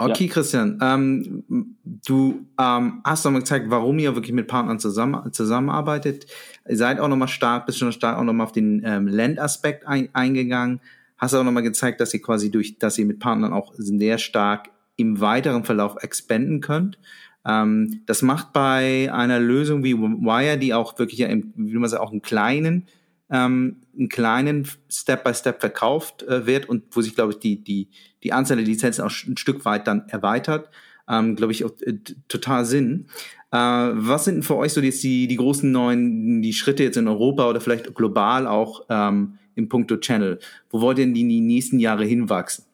Okay, 0.00 0.26
ja. 0.26 0.32
Christian, 0.32 0.78
ähm, 0.80 1.74
du 1.84 2.46
ähm, 2.56 3.00
hast 3.04 3.24
nochmal 3.24 3.40
gezeigt, 3.40 3.66
warum 3.68 3.98
ihr 3.98 4.14
wirklich 4.14 4.32
mit 4.32 4.46
Partnern 4.46 4.78
zusammen, 4.78 5.32
zusammenarbeitet. 5.32 6.26
Ihr 6.68 6.76
seid 6.76 7.00
auch 7.00 7.08
nochmal 7.08 7.26
stark, 7.26 7.66
bist 7.66 7.78
schon 7.78 7.90
stark 7.90 8.16
auch 8.16 8.22
nochmal 8.22 8.46
auf 8.46 8.52
den 8.52 8.82
ähm, 8.84 9.08
Landaspekt 9.08 9.88
ein, 9.88 10.08
eingegangen. 10.12 10.80
Hast 11.18 11.34
auch 11.34 11.44
nochmal 11.44 11.62
gezeigt, 11.62 12.00
dass 12.00 12.14
ihr 12.14 12.22
quasi 12.22 12.50
durch, 12.50 12.78
dass 12.78 12.98
ihr 12.98 13.06
mit 13.06 13.18
Partnern 13.18 13.52
auch 13.52 13.74
sehr 13.76 14.18
stark 14.18 14.70
im 14.96 15.20
weiteren 15.20 15.64
Verlauf 15.64 15.96
expanden 16.02 16.60
könnt. 16.60 16.98
Ähm, 17.44 18.02
das 18.06 18.22
macht 18.22 18.52
bei 18.52 19.12
einer 19.12 19.40
Lösung 19.40 19.84
wie 19.84 19.96
Wire, 19.96 20.58
die 20.58 20.74
auch 20.74 20.98
wirklich, 20.98 21.20
ja 21.20 21.28
wie 21.28 21.76
man 21.76 21.88
sagt, 21.88 22.02
auch 22.02 22.10
einen 22.10 22.22
kleinen 22.22 22.86
ähm, 23.30 23.76
einen 23.96 24.08
kleinen 24.08 24.64
Step-by-Step 24.90 25.36
Step 25.36 25.60
verkauft 25.60 26.22
äh, 26.22 26.46
wird 26.46 26.68
und 26.68 26.84
wo 26.92 27.02
sich, 27.02 27.14
glaube 27.14 27.32
ich, 27.32 27.38
die, 27.38 27.62
die, 27.62 27.88
die 28.22 28.32
Anzahl 28.32 28.56
der 28.56 28.66
Lizenzen 28.66 29.02
auch 29.02 29.12
ein 29.26 29.36
Stück 29.36 29.64
weit 29.64 29.86
dann 29.86 30.08
erweitert, 30.08 30.70
ähm, 31.08 31.36
glaube 31.36 31.52
ich, 31.52 31.64
auch, 31.64 31.72
äh, 31.82 31.98
total 32.28 32.64
Sinn. 32.64 33.08
Äh, 33.50 33.56
was 33.58 34.24
sind 34.24 34.44
für 34.44 34.56
euch 34.56 34.72
so 34.72 34.80
jetzt 34.80 35.02
die, 35.02 35.26
die 35.26 35.36
großen 35.36 35.70
neuen, 35.70 36.42
die 36.42 36.52
Schritte 36.52 36.84
jetzt 36.84 36.96
in 36.96 37.08
Europa 37.08 37.48
oder 37.48 37.60
vielleicht 37.60 37.94
global 37.94 38.46
auch 38.46 38.86
ähm, 38.88 39.38
im 39.58 39.68
Punkto 39.68 39.96
Channel? 39.98 40.38
Wo 40.70 40.80
wollt 40.80 40.98
ihr 40.98 41.04
denn 41.04 41.14
die, 41.14 41.26
die 41.26 41.40
nächsten 41.40 41.78
Jahre 41.78 42.04
hinwachsen? 42.04 42.64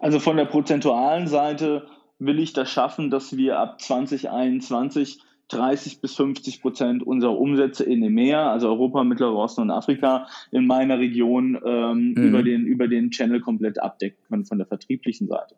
Also 0.00 0.18
von 0.18 0.36
der 0.36 0.46
prozentualen 0.46 1.28
Seite 1.28 1.86
will 2.18 2.38
ich 2.38 2.52
das 2.52 2.70
schaffen, 2.70 3.10
dass 3.10 3.36
wir 3.36 3.58
ab 3.58 3.80
2021 3.80 5.20
30 5.48 6.00
bis 6.00 6.16
50 6.16 6.60
Prozent 6.60 7.02
unserer 7.06 7.38
Umsätze 7.38 7.84
in 7.84 8.02
EMEA, 8.02 8.50
also 8.50 8.68
Europa, 8.68 9.04
Mittlerer 9.04 9.36
Osten 9.36 9.60
und 9.60 9.70
Afrika, 9.70 10.26
in 10.50 10.66
meiner 10.66 10.98
Region 10.98 11.56
ähm, 11.64 12.14
mhm. 12.16 12.24
über, 12.24 12.42
den, 12.42 12.66
über 12.66 12.88
den 12.88 13.10
Channel 13.10 13.40
komplett 13.40 13.80
abdecken 13.80 14.18
können 14.28 14.44
von 14.44 14.58
der 14.58 14.66
vertrieblichen 14.66 15.28
Seite. 15.28 15.54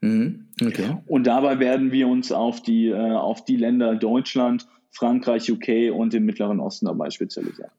Mhm. 0.00 0.48
Okay. 0.60 0.96
Und 1.06 1.28
dabei 1.28 1.60
werden 1.60 1.92
wir 1.92 2.08
uns 2.08 2.32
auf 2.32 2.62
die, 2.62 2.88
äh, 2.88 3.12
auf 3.12 3.44
die 3.44 3.56
Länder 3.56 3.94
Deutschland, 3.94 4.66
Frankreich, 4.90 5.50
UK 5.50 5.94
und 5.94 6.12
den 6.12 6.24
Mittleren 6.24 6.58
Osten 6.58 6.86
dabei 6.86 7.10
spezialisieren. 7.10 7.70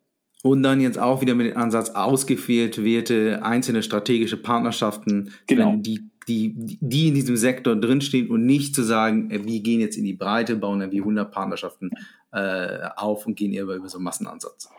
Und 0.44 0.62
dann 0.62 0.82
jetzt 0.82 1.00
auch 1.00 1.22
wieder 1.22 1.34
mit 1.34 1.48
dem 1.48 1.58
Ansatz 1.58 1.92
ausgewählt 1.92 2.84
wird, 2.84 3.10
einzelne 3.10 3.82
strategische 3.82 4.38
Partnerschaften, 4.38 5.32
genau. 5.48 5.78
die 5.78 6.12
die, 6.28 6.54
die 6.56 7.08
in 7.10 7.16
diesem 7.16 7.36
Sektor 7.36 7.76
drinstehen 7.76 8.30
und 8.30 8.46
nicht 8.46 8.76
zu 8.76 8.84
sagen, 8.84 9.32
äh, 9.32 9.44
wir 9.44 9.60
gehen 9.62 9.80
jetzt 9.80 9.98
in 9.98 10.06
die 10.06 10.14
Breite, 10.14 10.56
bauen 10.56 10.80
dann 10.80 10.92
wie 10.92 11.00
100 11.00 11.32
Partnerschaften 11.32 11.92
äh, 12.32 12.88
auf 12.96 13.26
und 13.26 13.36
gehen 13.36 13.54
eher 13.54 13.64
über, 13.64 13.76
über 13.76 13.90
so 13.90 13.98
einen 13.98 14.06
Massenansatz. 14.06 14.70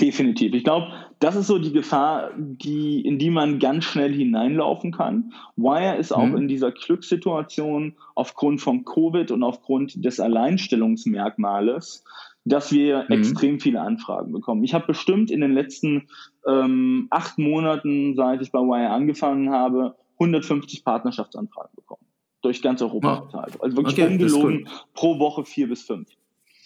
Definitiv. 0.00 0.52
Ich 0.54 0.64
glaube, 0.64 0.88
das 1.20 1.36
ist 1.36 1.46
so 1.46 1.58
die 1.58 1.72
Gefahr, 1.72 2.30
die, 2.36 3.02
in 3.02 3.18
die 3.18 3.30
man 3.30 3.60
ganz 3.60 3.84
schnell 3.84 4.12
hineinlaufen 4.12 4.90
kann. 4.90 5.32
Wire 5.54 5.96
ist 5.96 6.12
auch 6.12 6.26
mhm. 6.26 6.38
in 6.38 6.48
dieser 6.48 6.72
Glückssituation 6.72 7.94
aufgrund 8.16 8.60
von 8.60 8.84
Covid 8.84 9.30
und 9.30 9.44
aufgrund 9.44 10.04
des 10.04 10.18
Alleinstellungsmerkmales, 10.18 12.04
dass 12.44 12.72
wir 12.72 13.04
mhm. 13.08 13.14
extrem 13.18 13.60
viele 13.60 13.80
Anfragen 13.80 14.32
bekommen. 14.32 14.64
Ich 14.64 14.74
habe 14.74 14.86
bestimmt 14.86 15.30
in 15.30 15.40
den 15.40 15.52
letzten 15.52 16.08
ähm, 16.46 17.06
acht 17.10 17.38
Monaten, 17.38 18.14
seit 18.16 18.42
ich 18.42 18.50
bei 18.50 18.58
Wire 18.58 18.90
angefangen 18.90 19.50
habe, 19.50 19.96
150 20.18 20.84
Partnerschaftsanfragen 20.84 21.74
bekommen. 21.76 22.04
Durch 22.42 22.60
ganz 22.60 22.82
Europa 22.82 23.28
verteilt. 23.28 23.62
Also 23.62 23.76
wirklich 23.76 23.98
okay, 23.98 24.12
ungelogen 24.12 24.68
pro 24.94 25.18
Woche 25.20 25.44
vier 25.44 25.68
bis 25.68 25.82
fünf. 25.82 26.08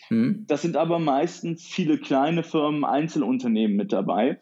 Mhm. 0.09 0.45
Das 0.47 0.62
sind 0.62 0.77
aber 0.77 0.99
meistens 0.99 1.67
viele 1.67 1.99
kleine 1.99 2.43
Firmen, 2.43 2.85
Einzelunternehmen 2.85 3.77
mit 3.77 3.93
dabei. 3.93 4.39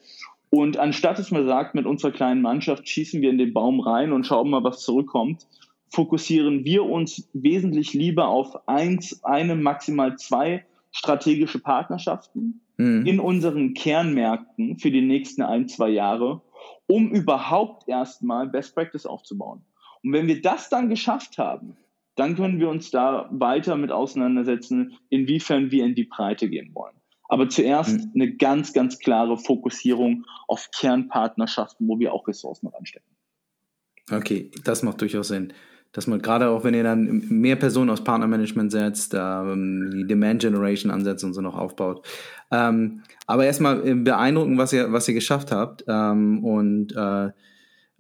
Und 0.51 0.77
anstatt 0.77 1.19
dass 1.19 1.33
man 1.33 1.47
sagt, 1.47 1.75
mit 1.75 1.87
unserer 1.87 2.13
kleinen 2.13 2.41
Mannschaft 2.41 2.89
schießen 2.89 3.21
wir 3.21 3.31
in 3.31 3.39
den 3.39 3.53
Baum 3.53 3.81
rein 3.81 4.13
und 4.13 4.25
schauen 4.25 4.51
mal, 4.51 4.63
was 4.63 4.83
zurückkommt, 4.83 5.49
fokussieren 5.89 6.65
wir 6.65 6.85
uns 6.85 7.29
wesentlich 7.33 7.93
lieber 7.93 8.29
auf 8.29 8.69
eins, 8.69 9.25
eine, 9.25 9.57
maximal 9.57 10.17
zwei 10.17 10.65
strategische 10.95 11.59
Partnerschaften 11.59 12.61
mhm. 12.77 13.05
in 13.05 13.21
unseren 13.21 13.75
Kernmärkten 13.75 14.79
für 14.79 14.91
die 14.91 15.03
nächsten 15.03 15.43
ein, 15.43 15.69
zwei 15.69 15.91
Jahre 15.91 16.41
um 16.87 17.11
überhaupt 17.11 17.89
erstmal 17.89 18.49
Best 18.49 18.75
Practice 18.75 19.07
aufzubauen. 19.07 19.65
Und 20.03 20.13
wenn 20.13 20.27
wir 20.27 20.41
das 20.41 20.69
dann 20.69 20.89
geschafft 20.89 21.39
haben, 21.39 21.77
dann 22.15 22.37
können 22.37 22.61
wir 22.61 22.69
uns 22.69 22.91
da 22.91 23.29
weiter 23.33 23.77
mit 23.77 23.91
auseinandersetzen, 23.91 24.97
inwiefern 25.09 25.71
wir 25.71 25.85
in 25.85 25.95
die 25.95 26.05
Breite 26.05 26.49
gehen 26.49 26.75
wollen. 26.75 26.95
Aber 27.29 27.49
zuerst 27.49 27.99
mhm. 27.99 28.13
eine 28.15 28.37
ganz, 28.37 28.73
ganz 28.73 28.99
klare 28.99 29.37
Fokussierung 29.37 30.25
auf 30.47 30.69
Kernpartnerschaften, 30.79 31.89
wo 31.89 31.99
wir 31.99 32.13
auch 32.13 32.29
Ressourcen 32.29 32.69
reinstecken. 32.69 33.11
Okay, 34.13 34.51
das 34.63 34.83
macht 34.83 35.01
durchaus 35.01 35.29
Sinn. 35.29 35.55
Dass 35.95 36.07
man 36.07 36.21
gerade 36.21 36.51
auch, 36.51 36.65
wenn 36.65 36.75
ihr 36.75 36.83
dann 36.83 37.25
mehr 37.29 37.57
Personen 37.57 37.89
aus 37.89 38.05
Partnermanagement 38.05 38.71
setzt, 38.71 39.15
ähm, 39.15 39.91
die 39.95 40.07
Demand 40.07 40.43
Generation 40.43 40.91
ansetzt 40.91 41.25
und 41.25 41.33
so 41.33 41.41
noch 41.41 41.57
aufbaut, 41.57 42.05
ähm, 42.51 43.03
aber 43.27 43.47
erstmal 43.47 43.87
äh, 43.87 43.95
beeindruckend, 43.95 44.59
was 44.59 44.73
ihr, 44.73 44.93
was 44.93 45.09
ihr 45.09 45.15
geschafft 45.15 45.53
habt. 45.53 45.85
Ähm, 45.89 46.45
und 46.45 46.95
äh, 46.95 47.31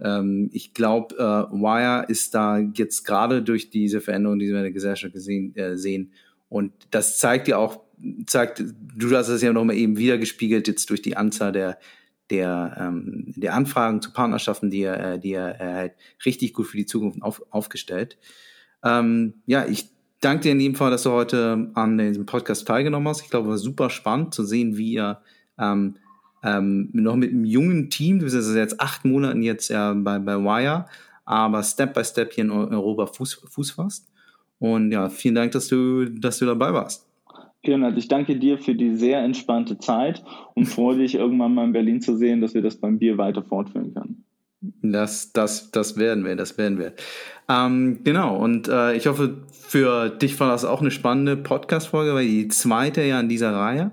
ähm, 0.01 0.51
ich 0.53 0.75
glaube, 0.75 1.15
äh, 1.17 1.55
Wire 1.55 2.05
ist 2.09 2.35
da 2.35 2.59
jetzt 2.59 3.05
gerade 3.05 3.43
durch 3.43 3.71
diese 3.71 4.01
Veränderung, 4.01 4.39
die 4.39 4.49
wir 4.49 4.57
in 4.57 4.63
der 4.63 4.73
Gesellschaft 4.73 5.15
gesehen, 5.15 5.55
äh, 5.57 5.77
sehen. 5.77 6.13
Und 6.49 6.73
das 6.91 7.19
zeigt 7.19 7.49
ja 7.49 7.57
auch, 7.57 7.81
zeigt, 8.27 8.63
du 8.97 9.17
hast 9.17 9.29
es 9.29 9.43
ja 9.43 9.53
nochmal 9.53 9.77
eben 9.77 9.97
wieder 9.97 10.19
gespiegelt, 10.19 10.69
jetzt 10.69 10.91
durch 10.91 11.03
die 11.03 11.17
Anzahl 11.17 11.53
der, 11.53 11.79
der, 12.37 12.77
ähm, 12.79 13.33
der 13.37 13.55
Anfragen 13.55 14.01
zu 14.03 14.13
Partnerschaften, 14.13 14.71
die 14.71 14.83
er, 14.83 15.15
äh, 15.15 15.19
die 15.19 15.33
er 15.33 15.59
halt 15.59 15.93
richtig 16.25 16.53
gut 16.53 16.67
für 16.67 16.77
die 16.77 16.87
Zukunft 16.87 17.23
auf, 17.23 17.43
aufgestellt. 17.51 18.19
Ähm, 18.83 19.35
ja, 19.47 19.67
ich 19.67 19.89
danke 20.21 20.45
dir 20.45 20.53
in 20.53 20.61
jedem 20.61 20.75
Fall, 20.75 20.91
dass 20.91 21.03
du 21.03 21.11
heute 21.11 21.71
an 21.75 21.99
diesem 21.99 22.27
Podcast 22.27 22.67
teilgenommen 22.67 23.09
hast. 23.09 23.23
Ich 23.23 23.31
glaube, 23.31 23.49
es 23.49 23.51
war 23.51 23.59
super 23.59 23.91
spannend 23.91 24.35
zu 24.35 24.45
sehen, 24.45 24.77
wie 24.77 24.95
ihr 24.95 25.21
ähm, 25.59 25.97
ähm, 26.43 26.91
noch 26.93 27.17
mit 27.17 27.31
einem 27.31 27.45
jungen 27.45 27.89
Team, 27.91 28.19
du 28.19 28.27
bist 28.27 28.55
jetzt 28.55 28.81
acht 28.81 29.05
Monaten 29.05 29.43
jetzt 29.43 29.69
ja 29.69 29.95
bei, 29.95 30.19
bei 30.19 30.37
Wire, 30.37 30.87
aber 31.25 31.63
Step 31.63 31.95
by 31.95 32.05
Step 32.05 32.33
hier 32.33 32.45
in 32.45 32.51
Europa 32.51 33.07
Fuß, 33.07 33.47
Fuß 33.49 33.71
fasst. 33.73 34.11
Und 34.59 34.93
ja, 34.93 35.09
vielen 35.09 35.35
Dank, 35.35 35.53
dass 35.53 35.69
du, 35.69 36.05
dass 36.05 36.39
du 36.39 36.47
dabei 36.47 36.73
warst. 36.73 37.07
Leonard, 37.67 37.97
ich 37.99 38.09
danke 38.09 38.37
dir 38.37 38.59
für 38.59 38.75
die 38.75 38.95
sehr 38.95 39.21
entspannte 39.21 39.79
Zeit 39.79 40.23
und 40.55 40.67
freue 40.67 40.97
mich 40.99 41.15
irgendwann 41.15 41.55
mal 41.55 41.65
in 41.65 41.73
Berlin 41.73 42.01
zu 42.01 42.17
sehen, 42.17 42.41
dass 42.41 42.55
wir 42.55 42.63
das 42.63 42.77
beim 42.77 42.99
Bier 42.99 43.19
weiter 43.19 43.43
fortführen 43.43 43.95
können. 43.95 44.25
Das, 44.83 45.33
das, 45.33 45.71
das 45.71 45.99
werden 45.99 46.25
wir, 46.25 46.37
das 46.37 46.57
werden 46.57 46.79
wir. 46.79 46.95
Ähm, 47.49 48.01
genau, 48.03 48.37
und 48.37 48.69
äh, 48.69 48.97
ich 48.97 49.07
hoffe, 49.07 49.43
für 49.53 50.09
dich 50.09 50.39
war 50.41 50.49
das 50.49 50.65
auch 50.65 50.81
eine 50.81 50.91
spannende 50.91 51.37
Podcast-Folge, 51.37 52.15
weil 52.15 52.27
die 52.27 52.49
zweite 52.49 53.03
ja 53.03 53.21
in 53.21 53.29
dieser 53.29 53.53
Reihe. 53.53 53.91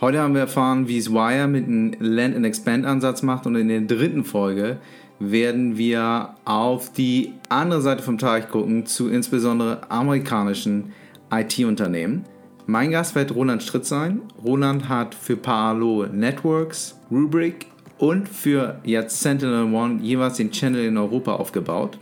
Heute 0.00 0.18
haben 0.18 0.34
wir 0.34 0.42
erfahren, 0.42 0.88
wie 0.88 0.98
es 0.98 1.12
Wire 1.12 1.46
mit 1.46 1.64
einem 1.66 1.92
Land 2.00 2.36
and 2.36 2.44
Expand 2.44 2.84
Ansatz 2.84 3.22
macht 3.22 3.46
und 3.46 3.54
in 3.54 3.68
der 3.68 3.80
dritten 3.82 4.24
Folge 4.24 4.78
werden 5.18 5.78
wir 5.78 6.34
auf 6.44 6.92
die 6.92 7.32
andere 7.48 7.80
Seite 7.80 8.02
vom 8.02 8.18
Teich 8.18 8.48
gucken, 8.48 8.86
zu 8.86 9.08
insbesondere 9.08 9.90
amerikanischen 9.90 10.92
IT-Unternehmen. 11.30 12.24
Mein 12.68 12.90
Gast 12.90 13.14
wird 13.14 13.32
Roland 13.32 13.62
Stritt 13.62 13.86
sein. 13.86 14.22
Roland 14.44 14.88
hat 14.88 15.14
für 15.14 15.36
Palo 15.36 16.06
Networks, 16.06 16.98
Rubrik 17.12 17.66
und 17.96 18.28
für 18.28 18.80
jetzt 18.82 19.20
Sentinel 19.20 19.72
One 19.72 20.02
jeweils 20.02 20.38
den 20.38 20.50
Channel 20.50 20.84
in 20.84 20.98
Europa 20.98 21.34
aufgebaut. 21.34 21.96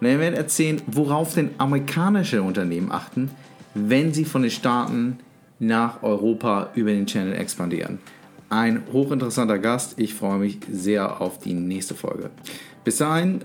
Und 0.00 0.08
er 0.08 0.18
wird 0.18 0.36
erzählen, 0.36 0.82
worauf 0.88 1.34
denn 1.34 1.50
amerikanische 1.58 2.42
Unternehmen 2.42 2.90
achten, 2.90 3.30
wenn 3.74 4.12
sie 4.12 4.24
von 4.24 4.42
den 4.42 4.50
Staaten 4.50 5.20
nach 5.60 6.02
Europa 6.02 6.70
über 6.74 6.90
den 6.90 7.06
Channel 7.06 7.34
expandieren. 7.34 8.00
Ein 8.48 8.82
hochinteressanter 8.92 9.60
Gast. 9.60 9.94
Ich 10.00 10.14
freue 10.14 10.40
mich 10.40 10.58
sehr 10.72 11.20
auf 11.20 11.38
die 11.38 11.54
nächste 11.54 11.94
Folge. 11.94 12.30
Bis 12.82 12.96
dahin, 12.96 13.42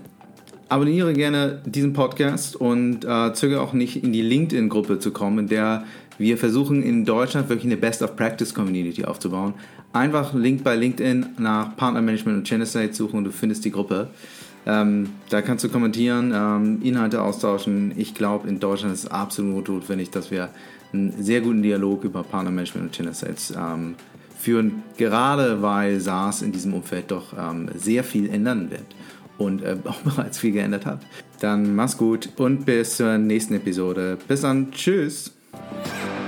abonniere 0.68 1.12
gerne 1.12 1.62
diesen 1.64 1.92
Podcast 1.92 2.56
und 2.56 3.04
äh, 3.04 3.32
zögere 3.34 3.60
auch 3.60 3.72
nicht 3.72 4.02
in 4.02 4.12
die 4.12 4.22
LinkedIn-Gruppe 4.22 4.98
zu 4.98 5.12
kommen, 5.12 5.40
in 5.40 5.48
der 5.48 5.84
wir 6.18 6.38
versuchen 6.38 6.82
in 6.82 7.04
Deutschland 7.04 7.48
wirklich 7.48 7.66
eine 7.66 7.76
Best 7.76 8.02
of 8.02 8.16
Practice 8.16 8.54
Community 8.54 9.04
aufzubauen. 9.04 9.54
Einfach 9.92 10.34
Link 10.34 10.64
bei 10.64 10.76
LinkedIn 10.76 11.26
nach 11.38 11.76
Partnermanagement 11.76 12.50
und 12.50 12.66
State 12.66 12.94
suchen 12.94 13.18
und 13.18 13.24
du 13.24 13.30
findest 13.30 13.64
die 13.64 13.70
Gruppe. 13.70 14.08
Ähm, 14.66 15.10
da 15.30 15.42
kannst 15.42 15.64
du 15.64 15.68
kommentieren, 15.68 16.32
ähm, 16.34 16.80
Inhalte 16.82 17.22
austauschen. 17.22 17.92
Ich 17.96 18.14
glaube, 18.14 18.48
in 18.48 18.58
Deutschland 18.58 18.92
ist 18.94 19.04
es 19.04 19.10
absolut 19.10 19.68
notwendig, 19.68 20.10
dass 20.10 20.30
wir 20.30 20.48
einen 20.92 21.22
sehr 21.22 21.40
guten 21.40 21.62
Dialog 21.62 22.04
über 22.04 22.22
Partnermanagement 22.24 22.98
und 22.98 23.14
Sales 23.14 23.54
ähm, 23.56 23.94
führen, 24.36 24.82
gerade 24.96 25.62
weil 25.62 26.00
SaaS 26.00 26.42
in 26.42 26.52
diesem 26.52 26.74
Umfeld 26.74 27.10
doch 27.10 27.32
ähm, 27.38 27.68
sehr 27.74 28.04
viel 28.04 28.28
ändern 28.28 28.70
wird 28.70 28.86
und 29.38 29.62
äh, 29.62 29.76
auch 29.84 30.00
bereits 30.00 30.38
viel 30.38 30.52
geändert 30.52 30.84
hat. 30.84 31.00
Dann 31.40 31.76
mach's 31.76 31.96
gut 31.96 32.30
und 32.36 32.66
bis 32.66 32.96
zur 32.96 33.18
nächsten 33.18 33.54
Episode. 33.54 34.18
Bis 34.26 34.40
dann, 34.40 34.72
tschüss. 34.72 35.35
Música 35.56 36.25